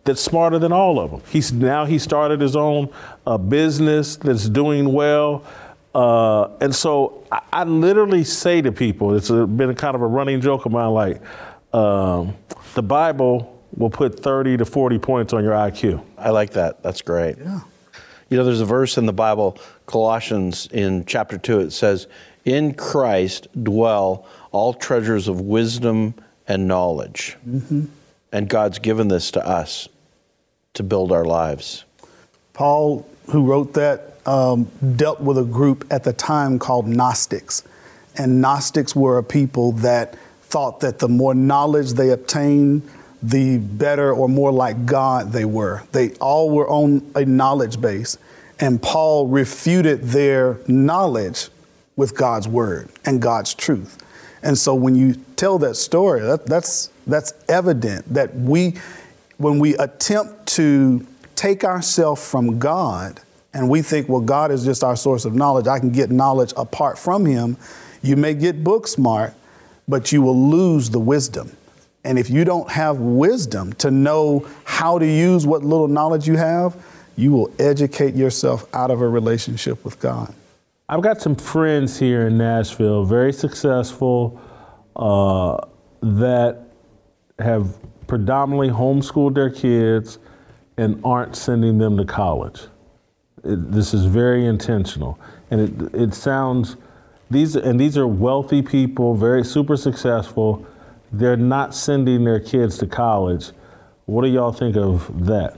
[0.05, 1.21] that's smarter than all of them.
[1.29, 2.89] He's now he started his own
[3.25, 5.45] uh, business that's doing well.
[5.95, 10.01] Uh, and so I, I literally say to people, it's a, been a kind of
[10.01, 11.21] a running joke of mine, like
[11.73, 12.35] um,
[12.73, 16.03] the Bible will put 30 to 40 points on your IQ.
[16.17, 16.83] I like that.
[16.83, 17.37] That's great.
[17.37, 17.61] Yeah.
[18.33, 22.07] You know, there's a verse in the Bible, Colossians in chapter 2, it says,
[22.45, 26.15] In Christ dwell all treasures of wisdom
[26.47, 27.37] and knowledge.
[27.47, 27.89] Mhm.
[28.31, 29.87] And God's given this to us
[30.73, 31.83] to build our lives.
[32.53, 34.65] Paul, who wrote that, um,
[34.95, 37.61] dealt with a group at the time called Gnostics.
[38.17, 42.81] And Gnostics were a people that thought that the more knowledge they obtained,
[43.23, 45.83] the better or more like God they were.
[45.93, 48.17] They all were on a knowledge base.
[48.63, 51.49] And Paul refuted their knowledge
[51.97, 54.01] with God's word and God's truth.
[54.41, 58.75] And so when you tell that story, that, that's, that's evident that we,
[59.35, 63.19] when we attempt to take ourselves from God
[63.53, 66.53] and we think, well, God is just our source of knowledge, I can get knowledge
[66.55, 67.57] apart from Him,
[68.01, 69.33] you may get book smart,
[69.89, 71.51] but you will lose the wisdom.
[72.05, 76.37] And if you don't have wisdom to know how to use what little knowledge you
[76.37, 76.81] have,
[77.15, 80.33] you will educate yourself out of a relationship with God.
[80.89, 84.39] I've got some friends here in Nashville, very successful,
[84.95, 85.57] uh,
[86.01, 86.67] that
[87.39, 87.77] have
[88.07, 90.19] predominantly homeschooled their kids
[90.77, 92.61] and aren't sending them to college.
[93.43, 95.19] It, this is very intentional,
[95.51, 96.77] and it it sounds
[97.29, 100.65] these and these are wealthy people, very super successful.
[101.11, 103.51] They're not sending their kids to college.
[104.05, 105.57] What do y'all think of that?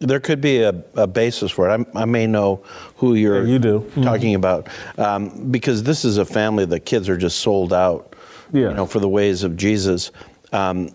[0.00, 1.86] There could be a, a basis for it.
[1.94, 2.62] I, I, may know
[2.96, 3.80] who you're yeah, you do.
[4.02, 4.36] talking mm-hmm.
[4.36, 4.68] about
[4.98, 8.16] um, because this is a family that kids are just sold out,
[8.50, 8.70] yeah.
[8.70, 10.10] you know, for the ways of Jesus.
[10.54, 10.88] Um,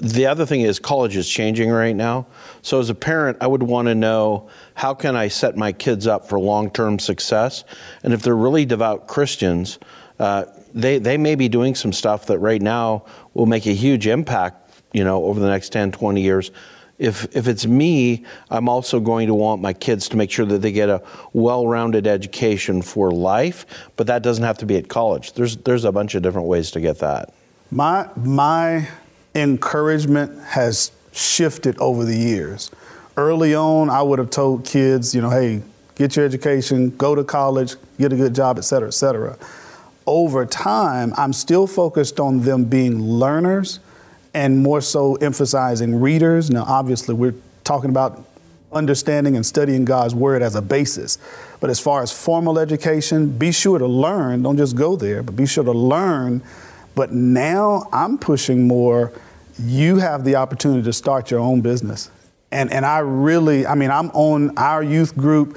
[0.00, 2.28] the other thing is college is changing right now.
[2.62, 6.06] So as a parent, I would want to know how can I set my kids
[6.06, 7.64] up for long-term success,
[8.04, 9.78] and if they're really devout Christians.
[10.20, 13.04] Uh, they, they may be doing some stuff that right now
[13.34, 16.50] will make a huge impact, you know, over the next 10, 20 years
[16.98, 20.62] if if it's me, I'm also going to want my kids to make sure that
[20.62, 21.02] they get a
[21.32, 23.66] well-rounded education for life,
[23.96, 25.32] but that doesn't have to be at college.
[25.32, 27.32] There's there's a bunch of different ways to get that.
[27.70, 28.88] My my
[29.34, 32.70] encouragement has shifted over the years.
[33.16, 35.62] Early on, I would have told kids, you know, hey,
[35.94, 39.38] get your education, go to college, get a good job, et cetera, et cetera.
[40.06, 43.80] Over time, I'm still focused on them being learners
[44.34, 46.50] and more so emphasizing readers.
[46.50, 48.26] Now, obviously, we're talking about
[48.72, 51.18] understanding and studying God's word as a basis.
[51.60, 54.42] But as far as formal education, be sure to learn.
[54.42, 56.42] Don't just go there, but be sure to learn.
[56.94, 59.12] But now I'm pushing more.
[59.58, 62.10] You have the opportunity to start your own business.
[62.50, 65.56] And, and I really, I mean, I'm on our youth group.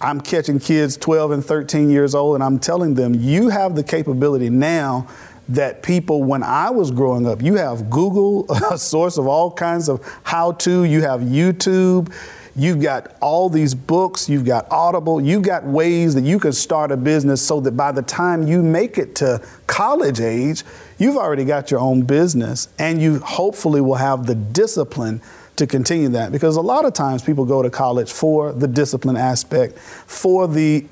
[0.00, 3.82] I'm catching kids 12 and 13 years old, and I'm telling them, you have the
[3.82, 5.08] capability now
[5.48, 9.88] that people, when I was growing up, you have Google, a source of all kinds
[9.88, 12.12] of how to, you have YouTube,
[12.56, 16.90] you've got all these books, you've got Audible, you've got ways that you can start
[16.90, 20.64] a business so that by the time you make it to college age,
[20.98, 25.20] you've already got your own business and you hopefully will have the discipline
[25.56, 26.32] to continue that.
[26.32, 30.86] Because a lot of times people go to college for the discipline aspect, for the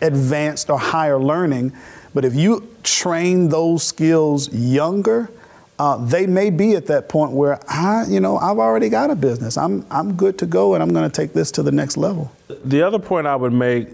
[0.00, 1.72] advanced or higher learning.
[2.14, 5.30] But if you train those skills younger,
[5.78, 9.16] uh, they may be at that point where I, you know, I've already got a
[9.16, 9.56] business.
[9.56, 12.32] I'm, I'm good to go, and I'm going to take this to the next level.
[12.64, 13.88] The other point I would make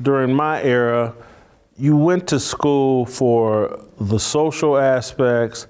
[0.00, 1.14] during my era,
[1.76, 5.66] you went to school for the social aspects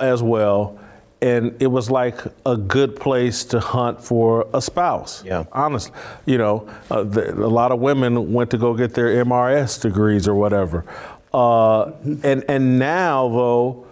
[0.00, 0.78] as well
[1.20, 5.24] and it was like a good place to hunt for a spouse.
[5.24, 5.92] Yeah, honestly,
[6.26, 10.28] you know, uh, the, a lot of women went to go get their MRS degrees
[10.28, 10.84] or whatever,
[11.32, 11.90] uh,
[12.22, 13.86] and and now though,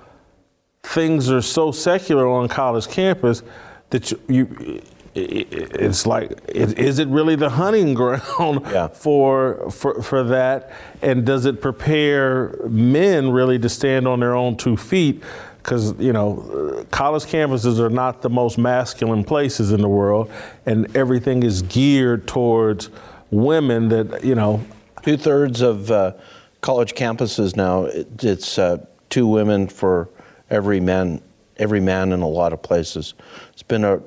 [0.83, 3.43] things are so secular on college campus
[3.91, 4.19] that you.
[4.29, 4.83] you
[5.19, 8.89] it's like, is it really the hunting ground yeah.
[8.89, 10.73] for, for for that?
[11.01, 15.23] And does it prepare men really to stand on their own two feet?
[15.67, 20.31] Because you know college campuses are not the most masculine places in the world,
[20.65, 22.89] and everything is geared towards
[23.33, 23.89] women.
[23.89, 24.65] That you know,
[25.03, 26.13] two thirds of uh,
[26.61, 27.87] college campuses now
[28.23, 30.09] it's uh, two women for
[30.51, 31.21] every man,
[31.57, 33.15] every man in a lot of places.
[33.53, 34.01] It's been a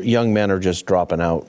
[0.00, 1.48] young men are just dropping out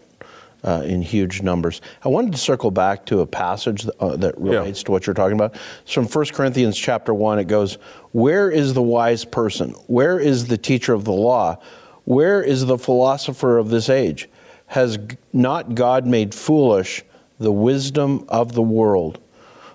[0.67, 1.79] uh, in huge numbers.
[2.03, 4.85] I wanted to circle back to a passage that, uh, that relates yeah.
[4.85, 5.55] to what you're talking about.
[5.83, 7.39] It's from 1 Corinthians chapter 1.
[7.39, 7.75] It goes,
[8.11, 9.71] Where is the wise person?
[9.87, 11.57] Where is the teacher of the law?
[12.03, 14.27] Where is the philosopher of this age?
[14.65, 14.99] Has
[15.31, 17.01] not God made foolish
[17.39, 19.19] the wisdom of the world?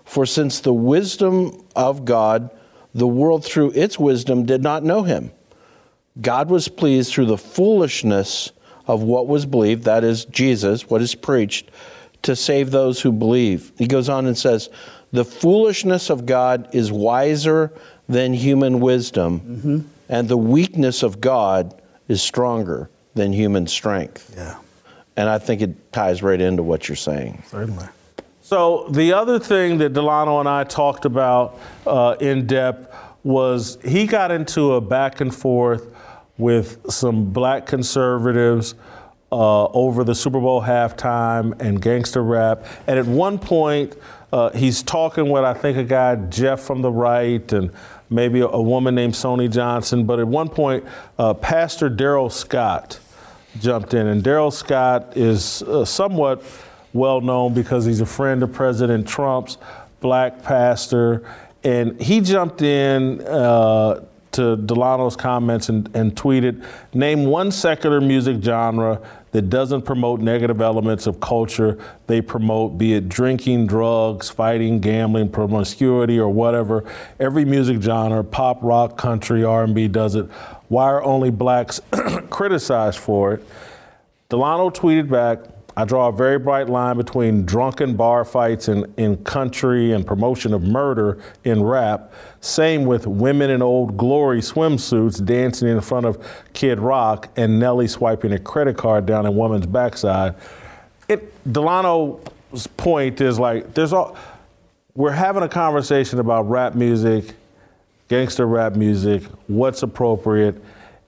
[0.05, 2.51] For since the wisdom of God,
[2.95, 5.31] the world through its wisdom did not know him.
[6.21, 8.53] God was pleased through the foolishness
[8.87, 11.71] of what was believed, that is Jesus, what is preached,
[12.23, 13.73] to save those who believe.
[13.77, 14.71] He goes on and says,
[15.13, 17.73] The foolishness of God is wiser
[18.09, 19.79] than human wisdom, mm-hmm.
[20.09, 24.33] and the weakness of God is stronger than human strength.
[24.37, 24.59] Yeah.
[25.17, 27.43] And I think it ties right into what you're saying.
[27.47, 27.87] Certainly.
[28.41, 34.07] So, the other thing that Delano and I talked about uh, in depth was he
[34.07, 35.92] got into a back and forth
[36.39, 38.75] with some black conservatives
[39.31, 42.67] uh, over the Super Bowl halftime and gangster rap.
[42.87, 43.97] And at one point,
[44.33, 47.71] uh, he's talking with, I think, a guy, Jeff from the right, and
[48.11, 50.05] maybe a, a woman named Sonnie Johnson.
[50.05, 50.85] But at one point,
[51.19, 52.99] uh, Pastor Darrell Scott
[53.61, 54.07] jumped in.
[54.07, 56.43] And Darrell Scott is uh, somewhat
[56.93, 59.59] well known because he's a friend of President Trump's
[60.01, 61.27] black pastor.
[61.65, 66.65] And he jumped in uh, to Delano's comments and, and tweeted,
[66.95, 69.01] name one secular music genre
[69.33, 75.31] that doesn't promote negative elements of culture they promote, be it drinking, drugs, fighting, gambling,
[75.31, 76.85] promiscuity, or whatever.
[77.19, 80.27] Every music genre, pop, rock, country, R&B does it.
[80.69, 81.81] Why are only blacks
[82.31, 83.45] criticized for it?
[84.29, 85.41] Delano tweeted back,
[85.77, 90.53] I draw a very bright line between drunken bar fights in, in country and promotion
[90.53, 92.13] of murder in rap.
[92.41, 97.89] Same with women in old glory swimsuits dancing in front of Kid Rock and Nelly
[97.89, 100.35] swiping a credit card down a woman's backside.
[101.09, 104.17] It, Delano's point is like, there's all,
[104.95, 107.35] we're having a conversation about rap music,
[108.09, 110.63] gangster rap music, what's appropriate,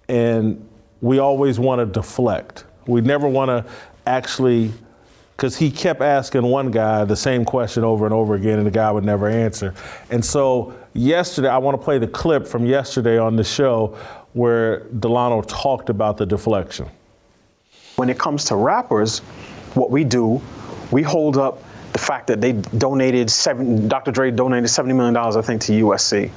[0.09, 0.66] and
[1.03, 2.65] we always want to deflect.
[2.86, 3.70] We never want to
[4.06, 4.72] actually,
[5.36, 8.70] because he kept asking one guy the same question over and over again, and the
[8.70, 9.74] guy would never answer.
[10.10, 13.98] And so yesterday, I want to play the clip from yesterday on the show
[14.32, 16.89] where Delano talked about the deflection.
[17.97, 19.20] When it comes to rappers,
[19.74, 20.43] what we do,
[20.90, 21.62] we hold up
[21.93, 24.10] the fact that they donated seven, Dr.
[24.10, 26.31] Dre donated $70 million, I think, to USC.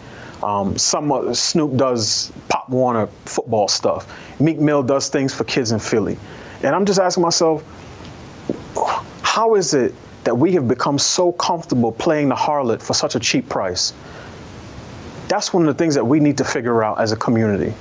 [0.44, 4.40] Um, some Snoop does Pop Warner football stuff.
[4.40, 6.18] Meek Mill does things for kids in Philly.
[6.64, 7.64] And I'm just asking myself,
[9.22, 9.94] how is it
[10.24, 13.94] that we have become so comfortable playing the harlot for such a cheap price?
[15.28, 17.74] That's one of the things that we need to figure out as a community.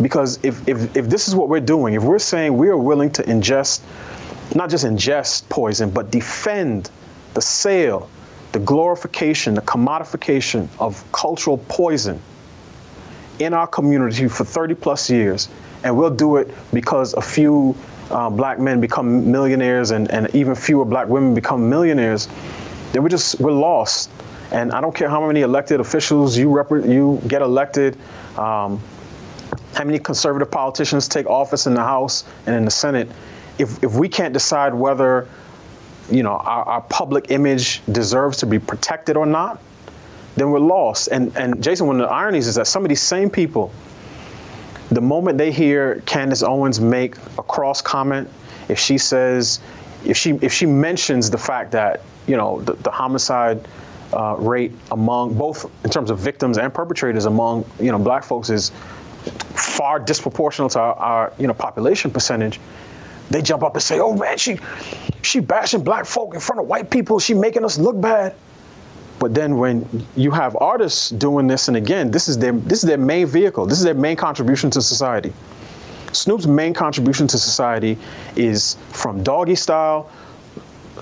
[0.00, 3.10] Because if, if, if this is what we're doing, if we're saying we are willing
[3.12, 3.82] to ingest,
[4.54, 6.90] not just ingest poison, but defend
[7.34, 8.08] the sale,
[8.52, 12.20] the glorification, the commodification of cultural poison
[13.38, 15.48] in our community for 30 plus years,
[15.84, 17.74] and we'll do it because a few
[18.12, 22.28] uh, black men become millionaires and, and even fewer black women become millionaires,
[22.92, 24.10] then we're just we're lost.
[24.52, 27.96] And I don't care how many elected officials you rep- you get elected,
[28.38, 28.80] um,
[29.74, 33.08] how many conservative politicians take office in the House and in the Senate.
[33.58, 35.26] If if we can't decide whether
[36.10, 39.62] you know our, our public image deserves to be protected or not,
[40.36, 41.08] then we're lost.
[41.08, 43.72] And and Jason, one of the ironies is that some of these same people
[44.94, 48.28] the moment they hear Candace Owens make a cross comment,
[48.68, 49.60] if she says,
[50.04, 53.66] if she if she mentions the fact that you know the, the homicide
[54.12, 58.50] uh, rate among both in terms of victims and perpetrators among you know black folks
[58.50, 58.70] is
[59.54, 62.60] far disproportional to our, our you know population percentage,
[63.30, 64.58] they jump up and say, "Oh man, she
[65.22, 67.18] she bashing black folk in front of white people.
[67.18, 68.34] She making us look bad."
[69.22, 69.86] But then when
[70.16, 73.66] you have artists doing this, and again, this is their this is their main vehicle.
[73.66, 75.32] This is their main contribution to society.
[76.10, 77.98] Snoop's main contribution to society
[78.34, 80.10] is from Doggy Style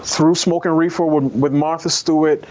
[0.02, 2.44] through Smoking Reefer with, with Martha Stewart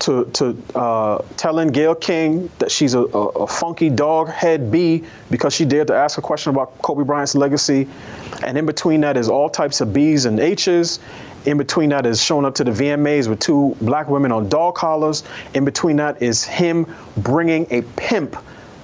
[0.00, 5.04] to, to uh, telling Gayle King that she's a, a, a, funky dog head B
[5.30, 7.88] because she dared to ask a question about Kobe Bryant's legacy.
[8.44, 10.98] And in between that is all types of B's and H's.
[11.44, 14.76] In between that is showing up to the VMAs with two black women on dog
[14.76, 15.24] collars.
[15.54, 16.86] In between that is him
[17.16, 18.36] bringing a pimp,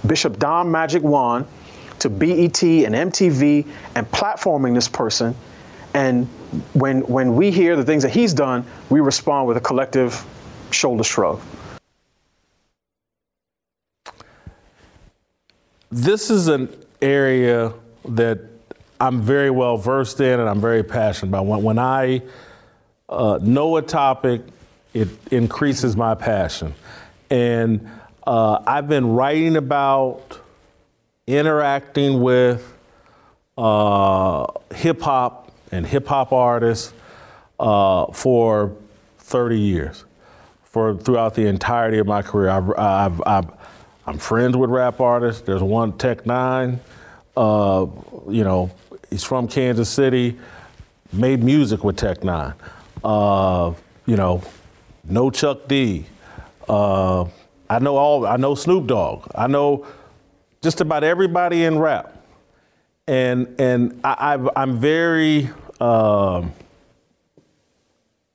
[0.07, 1.47] Bishop Don Magic Juan,
[2.01, 5.35] to BET and MTV and platforming this person.
[5.95, 6.27] And
[6.73, 10.25] when when we hear the things that he's done, we respond with a collective
[10.71, 11.41] shoulder shrug.
[15.91, 16.69] This is an
[17.01, 17.73] area
[18.05, 18.41] that
[19.01, 21.47] I'm very well versed in and I'm very passionate about.
[21.47, 22.23] When, when I
[23.09, 24.43] uh, know a topic,
[24.93, 26.75] it increases my passion.
[27.31, 27.89] And
[28.27, 30.39] uh, I've been writing about,
[31.27, 32.75] interacting with
[33.57, 36.93] uh, hip hop and hip hop artists
[37.59, 38.75] uh, for
[39.19, 40.05] 30 years,
[40.65, 42.51] for throughout the entirety of my career.
[42.51, 43.51] I've, I've,
[44.07, 45.43] I'm friends with rap artists.
[45.43, 46.79] There's one Tech N9ne,
[47.37, 47.87] uh,
[48.31, 48.71] you know,
[49.11, 50.39] he's from Kansas City,
[51.13, 52.55] made music with Tech N9ne
[53.05, 53.73] uh,
[54.07, 54.43] you know,
[55.05, 56.07] no Chuck D.
[56.69, 57.27] Uh,
[57.71, 58.27] I know all.
[58.27, 59.31] I know Snoop Dogg.
[59.35, 59.87] I know
[60.63, 62.17] just about everybody in rap,
[63.07, 65.51] and and I, am very.
[65.81, 66.53] Um,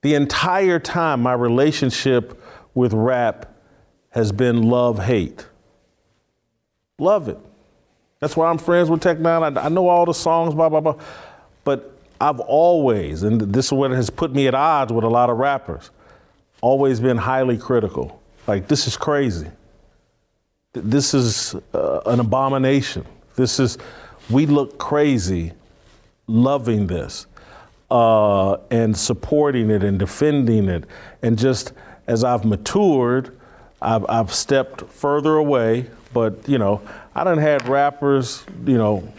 [0.04, 2.38] the entire time, my relationship
[2.74, 3.54] with rap
[4.10, 5.46] has been love hate.
[6.98, 7.38] Love it.
[8.20, 9.56] That's why I'm friends with Tech N9ne.
[9.56, 10.96] I, I know all the songs, blah, blah, blah.
[11.64, 11.93] But
[12.24, 15.36] I've always, and this is what has put me at odds with a lot of
[15.36, 15.90] rappers,
[16.62, 18.22] always been highly critical.
[18.46, 19.48] Like, this is crazy.
[20.72, 23.04] This is uh, an abomination.
[23.36, 23.76] This is,
[24.30, 25.52] we look crazy
[26.26, 27.26] loving this
[27.90, 30.84] uh, and supporting it and defending it.
[31.20, 31.74] And just
[32.06, 33.36] as I've matured,
[33.82, 35.90] I've, I've stepped further away.
[36.14, 36.80] But, you know,
[37.14, 39.12] I done had rappers, you know,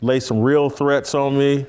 [0.00, 1.66] lay some real threats on me.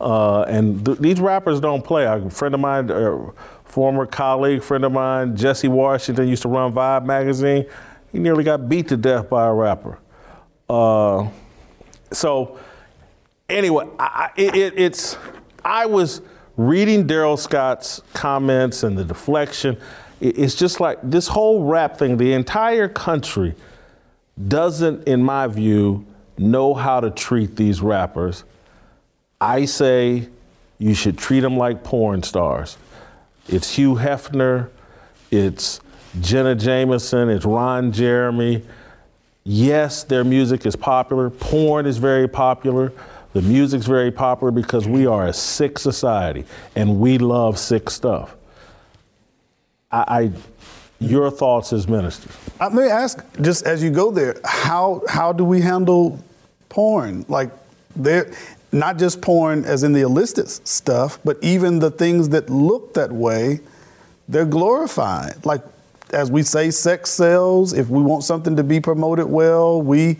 [0.00, 2.04] Uh, and th- these rappers don't play.
[2.04, 3.30] A friend of mine, uh,
[3.64, 7.66] former colleague, friend of mine, Jesse Washington, used to run Vibe magazine.
[8.12, 9.98] He nearly got beat to death by a rapper.
[10.68, 11.28] Uh,
[12.12, 12.58] so,
[13.48, 15.16] anyway, I, it, it, it's
[15.64, 16.20] I was
[16.56, 19.76] reading Darrell Scott's comments and the deflection.
[20.20, 22.16] It- it's just like this whole rap thing.
[22.16, 23.54] The entire country
[24.48, 26.04] doesn't, in my view,
[26.38, 28.44] know how to treat these rappers.
[29.40, 30.28] I say
[30.78, 32.76] you should treat them like porn stars.
[33.48, 34.70] It's Hugh Hefner,
[35.30, 35.80] it's
[36.20, 38.62] Jenna Jameson, it's Ron Jeremy.
[39.44, 41.28] Yes, their music is popular.
[41.28, 42.92] Porn is very popular.
[43.34, 46.44] The music's very popular because we are a sick society
[46.76, 48.36] and we love sick stuff.
[49.90, 50.32] I, I
[51.00, 52.32] your thoughts as ministers.
[52.60, 56.18] Uh, let me ask, just as you go there, how how do we handle
[56.68, 57.26] porn?
[57.28, 57.50] Like,
[57.96, 58.32] there,
[58.74, 63.12] not just porn as in the illicit stuff, but even the things that look that
[63.12, 63.60] way,
[64.28, 65.44] they're glorified.
[65.46, 65.62] Like,
[66.10, 67.72] as we say, sex sells.
[67.72, 70.18] If we want something to be promoted well, we,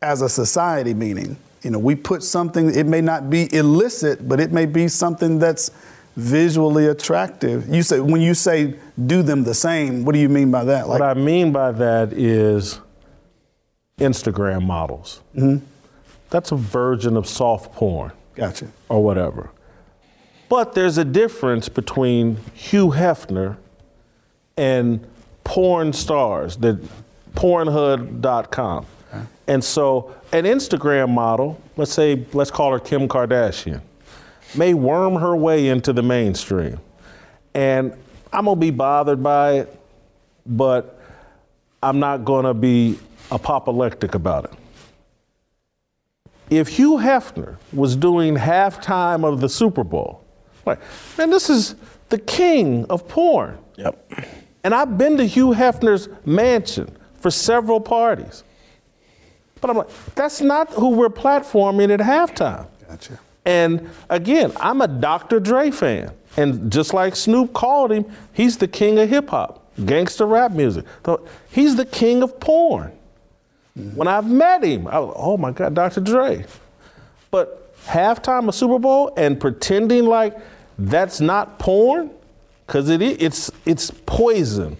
[0.00, 2.74] as a society, meaning, you know, we put something.
[2.74, 5.70] It may not be illicit, but it may be something that's
[6.16, 7.68] visually attractive.
[7.68, 8.74] You say when you say
[9.06, 10.88] do them the same, what do you mean by that?
[10.88, 12.80] what I mean by that is
[13.98, 15.20] Instagram models.
[15.36, 15.64] Mm-hmm.
[16.30, 18.12] That's a version of soft porn.
[18.34, 18.68] Gotcha.
[18.88, 19.50] Or whatever.
[20.48, 23.56] But there's a difference between Hugh Hefner
[24.56, 25.06] and
[25.44, 26.78] porn stars, that
[27.34, 28.86] pornhub.com.
[29.46, 33.80] And so an Instagram model, let's say, let's call her Kim Kardashian,
[34.54, 36.78] may worm her way into the mainstream.
[37.54, 37.92] And
[38.32, 39.80] I'm gonna be bothered by it,
[40.46, 41.00] but
[41.82, 42.98] I'm not gonna be
[43.32, 44.52] apoplectic about it.
[46.50, 50.24] If Hugh Hefner was doing halftime of the Super Bowl,
[50.66, 50.80] like,
[51.16, 51.76] man, this is
[52.08, 53.58] the king of porn.
[53.76, 54.12] Yep.
[54.64, 58.44] And I've been to Hugh Hefner's mansion for several parties.
[59.60, 62.66] But I'm like, that's not who we're platforming at halftime.
[62.88, 63.18] Gotcha.
[63.44, 65.40] And again, I'm a Dr.
[65.40, 66.12] Dre fan.
[66.36, 70.84] And just like Snoop called him, he's the king of hip hop, gangster rap music.
[71.04, 72.92] So he's the king of porn.
[73.74, 76.00] When I've met him, I was, oh my God, Dr.
[76.00, 76.44] Dre.
[77.30, 80.36] But halftime of Super Bowl and pretending like
[80.78, 82.10] that's not porn,
[82.66, 84.76] because it is, it's, it's poison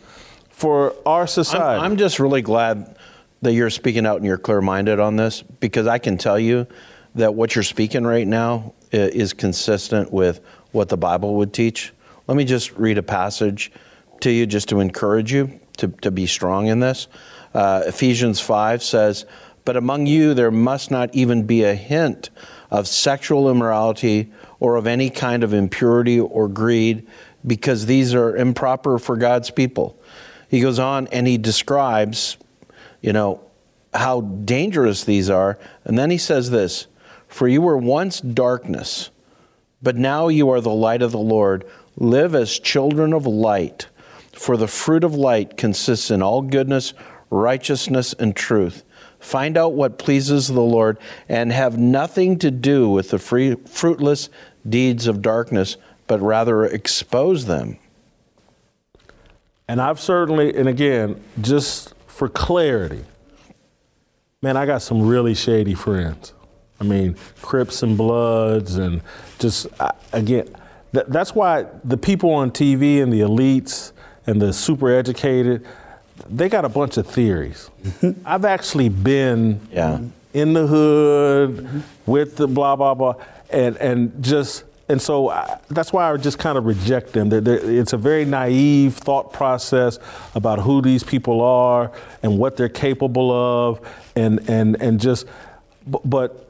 [0.50, 1.80] for our society.
[1.80, 2.96] I'm, I'm just really glad
[3.42, 6.66] that you're speaking out and you're clear minded on this because I can tell you
[7.14, 10.40] that what you're speaking right now is consistent with
[10.72, 11.92] what the Bible would teach.
[12.26, 13.72] Let me just read a passage
[14.20, 17.08] to you just to encourage you to, to be strong in this.
[17.54, 19.26] Uh, Ephesians 5 says,
[19.64, 22.30] But among you there must not even be a hint
[22.70, 27.06] of sexual immorality or of any kind of impurity or greed,
[27.46, 29.98] because these are improper for God's people.
[30.48, 32.36] He goes on and he describes,
[33.00, 33.40] you know,
[33.94, 35.58] how dangerous these are.
[35.84, 36.86] And then he says this
[37.28, 39.10] For you were once darkness,
[39.82, 41.64] but now you are the light of the Lord.
[41.96, 43.88] Live as children of light,
[44.32, 46.94] for the fruit of light consists in all goodness,
[47.30, 48.84] righteousness, and truth.
[49.20, 50.98] Find out what pleases the Lord
[51.28, 54.28] and have nothing to do with the free, fruitless
[54.68, 55.76] deeds of darkness,
[56.06, 57.78] but rather expose them.
[59.68, 63.04] And I've certainly, and again, just for clarity,
[64.42, 66.32] man, I got some really shady friends.
[66.80, 69.02] I mean, Crips and Bloods, and
[69.38, 70.48] just, I, again,
[70.92, 73.92] th- that's why the people on TV and the elites
[74.26, 75.66] and the super educated,
[76.28, 77.70] they got a bunch of theories.
[77.82, 78.26] Mm-hmm.
[78.26, 80.00] I've actually been Yeah.
[80.34, 83.14] in the hood with the blah blah blah,
[83.50, 87.28] and and just and so I, that's why I just kind of reject them.
[87.28, 89.98] They're, they're, it's a very naive thought process
[90.34, 91.92] about who these people are
[92.24, 93.80] and what they're capable of,
[94.16, 95.26] and and and just,
[95.86, 96.46] bu- but.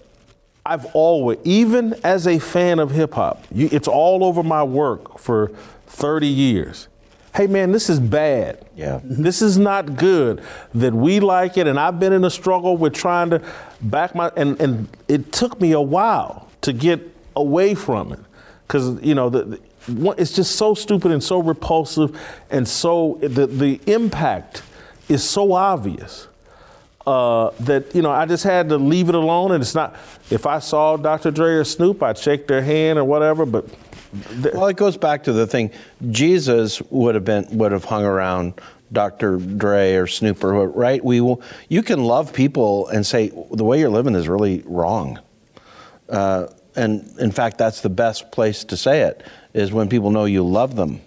[0.67, 5.49] I've always, even as a fan of hip hop, it's all over my work for
[5.87, 6.87] 30 years.
[7.35, 8.65] Hey man, this is bad.
[8.77, 9.01] Yeah.
[9.03, 10.43] This is not good.
[10.75, 13.43] That we like it, and I've been in a struggle with trying to
[13.81, 17.01] back my and and it took me a while to get
[17.37, 18.21] away from it
[18.67, 19.45] because you know the,
[19.87, 22.21] the it's just so stupid and so repulsive
[22.51, 24.63] and so the the impact
[25.09, 26.29] is so obvious
[27.07, 29.53] uh, that you know I just had to leave it alone.
[29.53, 29.97] And it's not
[30.31, 31.31] if I saw Dr.
[31.31, 33.47] Dre or Snoop, I'd shake their hand or whatever.
[33.47, 33.67] But
[34.53, 35.71] well, it goes back to the thing.
[36.11, 38.61] Jesus would have been would have hung around
[38.93, 39.37] Dr.
[39.37, 41.05] Dre or Snoop or what, right?
[41.05, 41.43] We will.
[41.69, 45.21] You can love people and say the way you're living is really wrong.
[46.09, 49.25] Uh, and in fact, that's the best place to say it
[49.55, 51.01] is when people know you love them.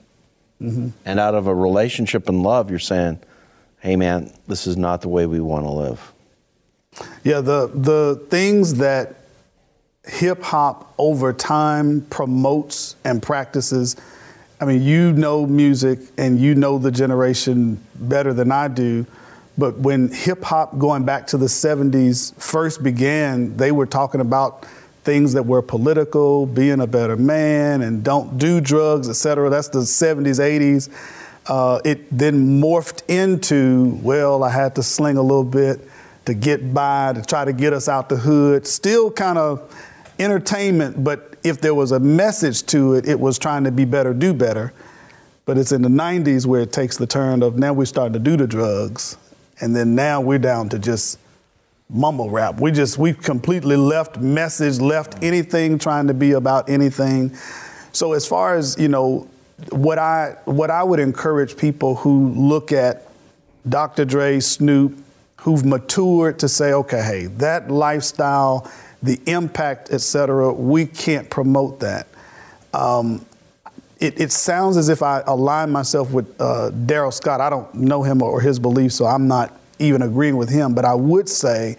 [0.62, 0.90] Mm-hmm.
[1.06, 3.20] And out of a relationship and love, you're saying,
[3.80, 6.14] hey, man, this is not the way we want to live.
[7.24, 9.23] Yeah, the, the things that
[10.06, 13.96] hip hop over time promotes and practices.
[14.60, 19.06] I mean, you know music and you know the generation better than I do.
[19.58, 24.66] But when hip hop going back to the 70s first began, they were talking about
[25.04, 29.50] things that were political, being a better man, and don't do drugs, et cetera.
[29.50, 30.90] That's the 70s, 80s.
[31.46, 35.82] Uh, it then morphed into, well, I had to sling a little bit
[36.26, 38.66] to get by, to try to get us out the hood.
[38.66, 39.70] Still kind of
[40.20, 44.14] entertainment, but if there was a message to it, it was trying to be better,
[44.14, 44.74] do better.
[45.46, 48.20] But it's in the 90s where it takes the turn of now we're starting to
[48.20, 49.18] do the drugs.
[49.60, 51.20] And then now we're down to just
[51.90, 52.60] mumble rap.
[52.60, 57.36] We just we've completely left message, left anything trying to be about anything.
[57.92, 59.30] So as far as you know,
[59.70, 63.08] what I what I would encourage people who look at
[63.68, 64.06] Dr.
[64.06, 64.98] Dre, Snoop,
[65.42, 68.70] who've matured to say, okay, hey, that lifestyle,
[69.04, 72.08] the impact, et cetera, we can't promote that.
[72.74, 73.26] Um,
[74.00, 77.40] it, it, sounds as if I align myself with uh, Darrell Scott.
[77.40, 80.86] I don't know him or his beliefs, so I'm not even agreeing with him, but
[80.86, 81.78] I would say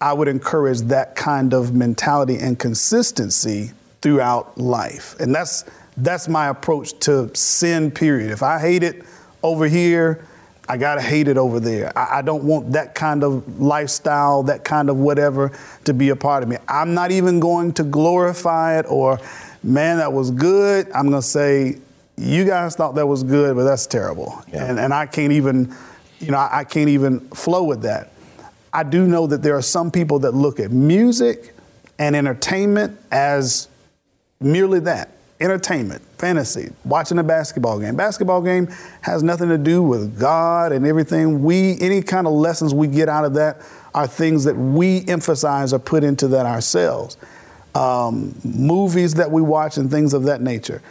[0.00, 3.72] I would encourage that kind of mentality and consistency
[4.02, 5.18] throughout life.
[5.18, 5.64] And that's
[5.96, 8.30] that's my approach to sin, period.
[8.30, 9.04] If I hate it
[9.42, 10.24] over here,
[10.68, 11.96] I gotta hate it over there.
[11.96, 15.50] I, I, don't want that kind of lifestyle, that kind of whatever
[15.84, 16.56] to be a part of me.
[16.68, 19.18] I'm not even going to glorify it or,
[19.62, 20.90] man, that was good.
[20.92, 21.78] I'm gonna say,
[22.16, 24.42] you guys thought that was good, but that's terrible.
[24.52, 24.64] Yeah.
[24.64, 25.74] And, and I can't even
[26.20, 28.12] you know, I, I can't even flow with that.
[28.72, 31.54] I do know that there are some people that look at music
[31.98, 33.68] and entertainment as
[34.40, 37.94] merely that entertainment, fantasy, watching a basketball game.
[37.96, 38.68] Basketball game
[39.02, 41.42] has nothing to do with God and everything.
[41.42, 43.60] We, any kind of lessons we get out of that
[43.94, 47.16] are things that we emphasize or put into that ourselves.
[47.74, 50.82] Um, movies that we watch and things of that nature.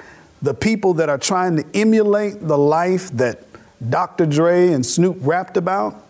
[0.42, 3.44] The people that are trying to emulate the life that
[3.90, 4.26] Dr.
[4.26, 6.06] Dre and Snoop rapped about,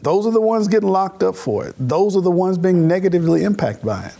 [0.00, 1.76] those are the ones getting locked up for it.
[1.78, 4.14] Those are the ones being negatively impacted by it.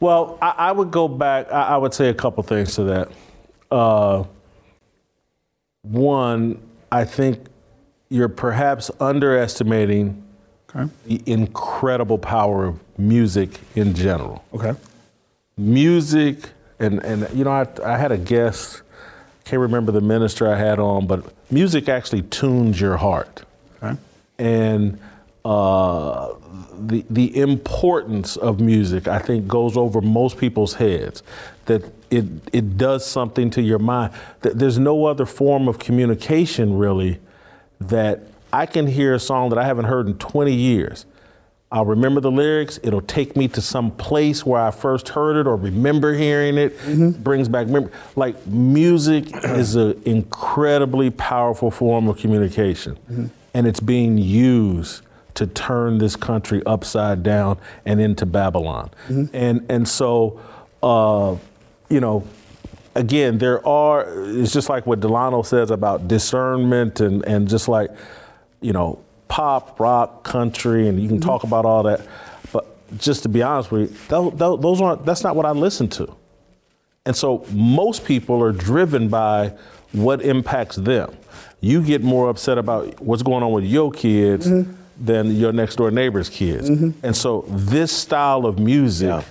[0.00, 3.08] Well, I, I would go back, I, I, would say a couple things to that.
[3.70, 4.24] Uh,
[5.82, 6.60] one,
[6.92, 7.46] I think
[8.08, 10.22] you're perhaps underestimating
[10.74, 10.90] okay.
[11.06, 14.44] the incredible power of music in general.
[14.52, 14.74] Okay.
[15.56, 18.82] Music, and, and you know, I, I had a guest
[19.46, 23.44] can't remember the minister I had on, but music actually tunes your heart.
[23.80, 23.96] Okay.
[24.38, 24.98] And
[25.44, 26.34] uh,
[26.78, 31.22] the the importance of music, I think, goes over most people's heads.
[31.66, 34.12] That it it does something to your mind.
[34.42, 37.20] That there's no other form of communication really
[37.80, 38.22] that
[38.52, 41.04] I can hear a song that I haven't heard in 20 years
[41.70, 42.78] I'll remember the lyrics.
[42.84, 46.78] It'll take me to some place where I first heard it or remember hearing it.
[46.78, 47.22] Mm-hmm.
[47.22, 47.90] Brings back memory.
[48.14, 53.26] Like music is an incredibly powerful form of communication, mm-hmm.
[53.52, 55.02] and it's being used
[55.36, 58.90] to turn this country upside down and into Babylon.
[59.08, 59.34] Mm-hmm.
[59.34, 60.40] And and so,
[60.82, 61.36] uh,
[61.88, 62.26] you know,
[62.94, 64.04] again, there are.
[64.38, 67.90] It's just like what Delano says about discernment and and just like,
[68.60, 72.00] you know pop, rock, country, and you can talk about all that.
[72.52, 72.66] But
[72.98, 75.04] just to be honest with you, those, those aren't.
[75.04, 76.14] That's not what I listen to.
[77.04, 79.52] And so most people are driven by
[79.92, 81.16] what impacts them.
[81.60, 84.72] You get more upset about what's going on with your kids mm-hmm.
[84.98, 86.70] Than your next door neighbor's kids.
[86.70, 86.90] Mm-hmm.
[87.04, 89.22] And so this style of music yeah.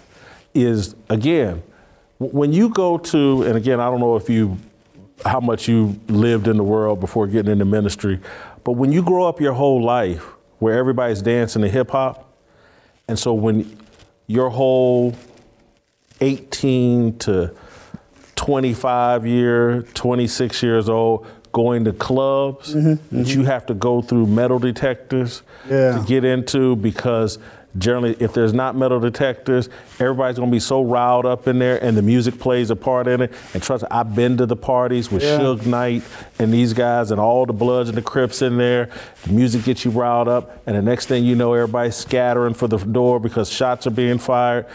[0.54, 1.64] is again
[2.20, 4.58] when you go to and again I don't know if you
[5.26, 8.20] how much you lived in the world before getting into ministry,
[8.64, 10.24] but when you grow up your whole life
[10.60, 12.34] where everybody's dancing to hip hop,
[13.08, 13.78] and so when
[14.28, 15.16] your whole
[16.22, 17.56] 18 to
[18.36, 22.90] 25 year, 26 years old, going to clubs mm-hmm.
[22.90, 23.40] that mm-hmm.
[23.40, 25.98] you have to go through metal detectors Yeah.
[25.98, 27.40] to get into because
[27.78, 31.82] generally if there's not metal detectors everybody's going to be so riled up in there
[31.82, 33.32] and the music plays a part in it.
[33.54, 35.40] And trust me, i've been to the parties with Yeah.
[35.40, 36.04] Suge Knight
[36.40, 38.90] and these guys and all the bloods and the crips in there.
[39.24, 42.68] The music gets you riled up and the next thing you know everybody's scattering for
[42.68, 44.66] the door because shots are being fired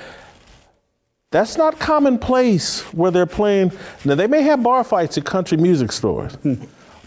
[1.30, 3.72] that's not commonplace where they're playing.
[4.04, 6.54] Now they may have bar fights at country music stores, hmm.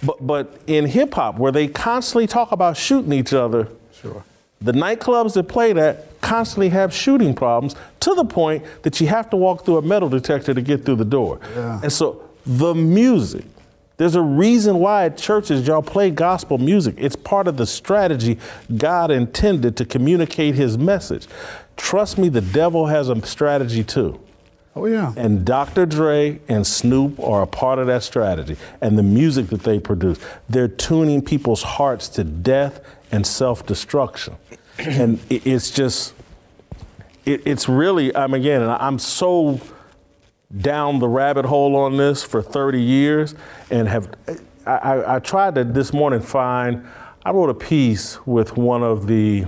[0.01, 4.23] but but in hip hop where they constantly talk about shooting each other, Sure.
[4.61, 9.29] the nightclubs that play that constantly have shooting problems to the point that you have
[9.29, 11.39] to walk through a metal detector to get through the door.
[11.53, 11.81] Yeah.
[11.83, 13.43] And so the music,
[13.97, 16.95] there's a reason why at churches y'all play gospel music.
[16.97, 18.39] It's part of the strategy
[18.77, 21.27] God intended to communicate his message.
[21.77, 24.19] Trust me, the devil has a strategy too.
[24.75, 25.13] Oh yeah.
[25.15, 25.85] And Dr.
[25.85, 28.57] Dre and Snoop are a part of that strategy.
[28.81, 30.19] And the music that they produce,
[30.49, 32.79] they're tuning people's hearts to death
[33.11, 34.35] and self destruction.
[34.79, 36.13] and it's just,
[37.25, 39.61] it, it's really, I'm again, and I'm so
[40.57, 43.35] down the rabbit hole on this for 30 years
[43.69, 44.09] and have,
[44.65, 46.85] I, I, I tried to this morning find,
[47.25, 49.45] I wrote a piece with one of the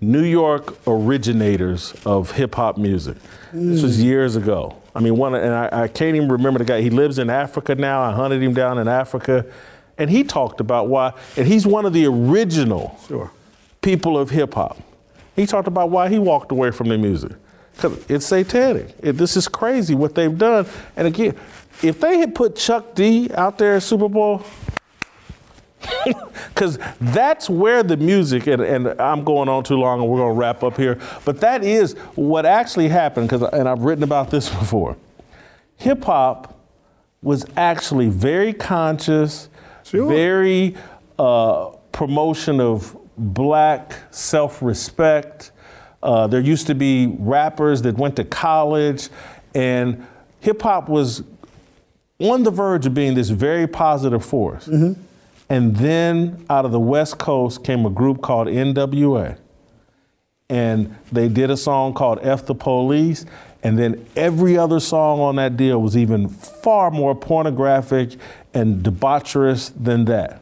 [0.00, 3.16] New York originators of hip hop music.
[3.52, 4.04] This was mm.
[4.04, 4.76] years ago.
[4.94, 6.80] I mean, one, and I, I can't even remember the guy.
[6.80, 8.00] He lives in Africa now.
[8.02, 9.44] I hunted him down in Africa.
[9.98, 13.30] And he talked about why, and he's one of the original Sure.
[13.82, 14.78] people of hip hop.
[15.36, 17.32] He talked about why he walked away from the music.
[17.76, 18.94] Because it's satanic.
[19.00, 20.66] It, this is crazy what they've done.
[20.96, 21.36] And again,
[21.82, 24.42] if they had put Chuck D out there at Super Bowl,
[26.48, 30.34] because that's where the music, and, and I'm going on too long and we're going
[30.34, 34.30] to wrap up here, but that is what actually happened, because and I've written about
[34.30, 34.96] this before.
[35.76, 36.58] Hip hop
[37.22, 39.48] was actually very conscious,
[40.08, 40.76] very
[41.18, 45.52] uh, promotion of black self respect.
[46.02, 49.08] Uh, there used to be rappers that went to college,
[49.54, 50.06] and
[50.40, 51.22] hip hop was
[52.18, 54.66] on the verge of being this very positive force.
[55.50, 59.36] And then out of the West Coast came a group called NWA.
[60.48, 63.26] And they did a song called F the Police.
[63.62, 68.16] And then every other song on that deal was even far more pornographic
[68.54, 70.40] and debaucherous than that.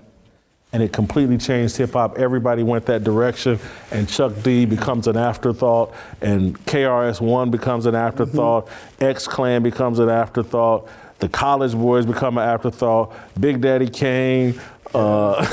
[0.72, 2.18] And it completely changed hip hop.
[2.18, 3.58] Everybody went that direction.
[3.90, 5.94] And Chuck D becomes an afterthought.
[6.20, 8.66] And KRS One becomes an afterthought.
[8.66, 9.04] Mm-hmm.
[9.04, 10.86] X Clan becomes an afterthought.
[11.18, 13.12] The College Boys become an afterthought.
[13.40, 14.60] Big Daddy Kane,
[14.94, 15.46] uh,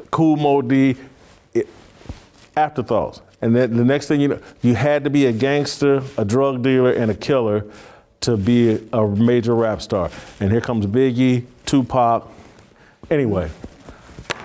[0.10, 0.96] Kool Moe Dee,
[1.54, 1.68] it-
[2.56, 3.20] afterthoughts.
[3.40, 6.62] And then the next thing you know, you had to be a gangster, a drug
[6.62, 7.64] dealer, and a killer
[8.20, 10.10] to be a major rap star.
[10.38, 12.28] And here comes Biggie, Tupac.
[13.10, 13.50] Anyway,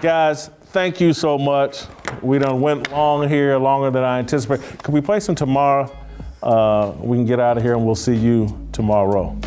[0.01, 1.83] guys, thank you so much.
[2.23, 4.81] We done went long here, longer than I anticipated.
[4.83, 5.95] Could we play some tomorrow?
[6.41, 9.37] Uh, we can get out of here and we'll see you tomorrow.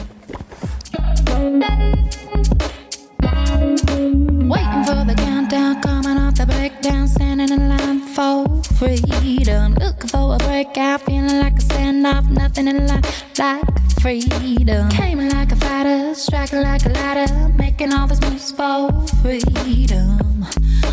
[8.81, 9.75] Freedom.
[9.75, 13.63] Looking for a breakout, feeling like a standoff, nothing in life like
[14.01, 14.89] freedom.
[14.89, 18.89] Came like a fighter, striking like a ladder, making all these moves for
[19.21, 20.47] freedom.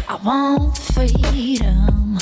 [0.10, 2.20] I want freedom.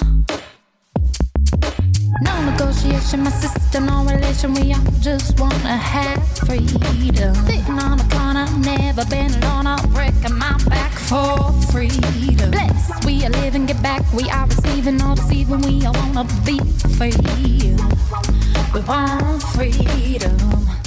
[2.22, 4.54] No negotiation, my sister, no relation.
[4.54, 7.36] We all just wanna have freedom.
[7.46, 9.68] Sitting on a corner, never been alone.
[9.68, 12.52] I'm breaking my back for freedom.
[12.52, 14.02] Blessed, we are living, get back.
[14.14, 15.62] We are receiving, all deceiving.
[15.62, 16.60] We all wanna be
[16.96, 17.12] free.
[18.74, 20.85] We want freedom.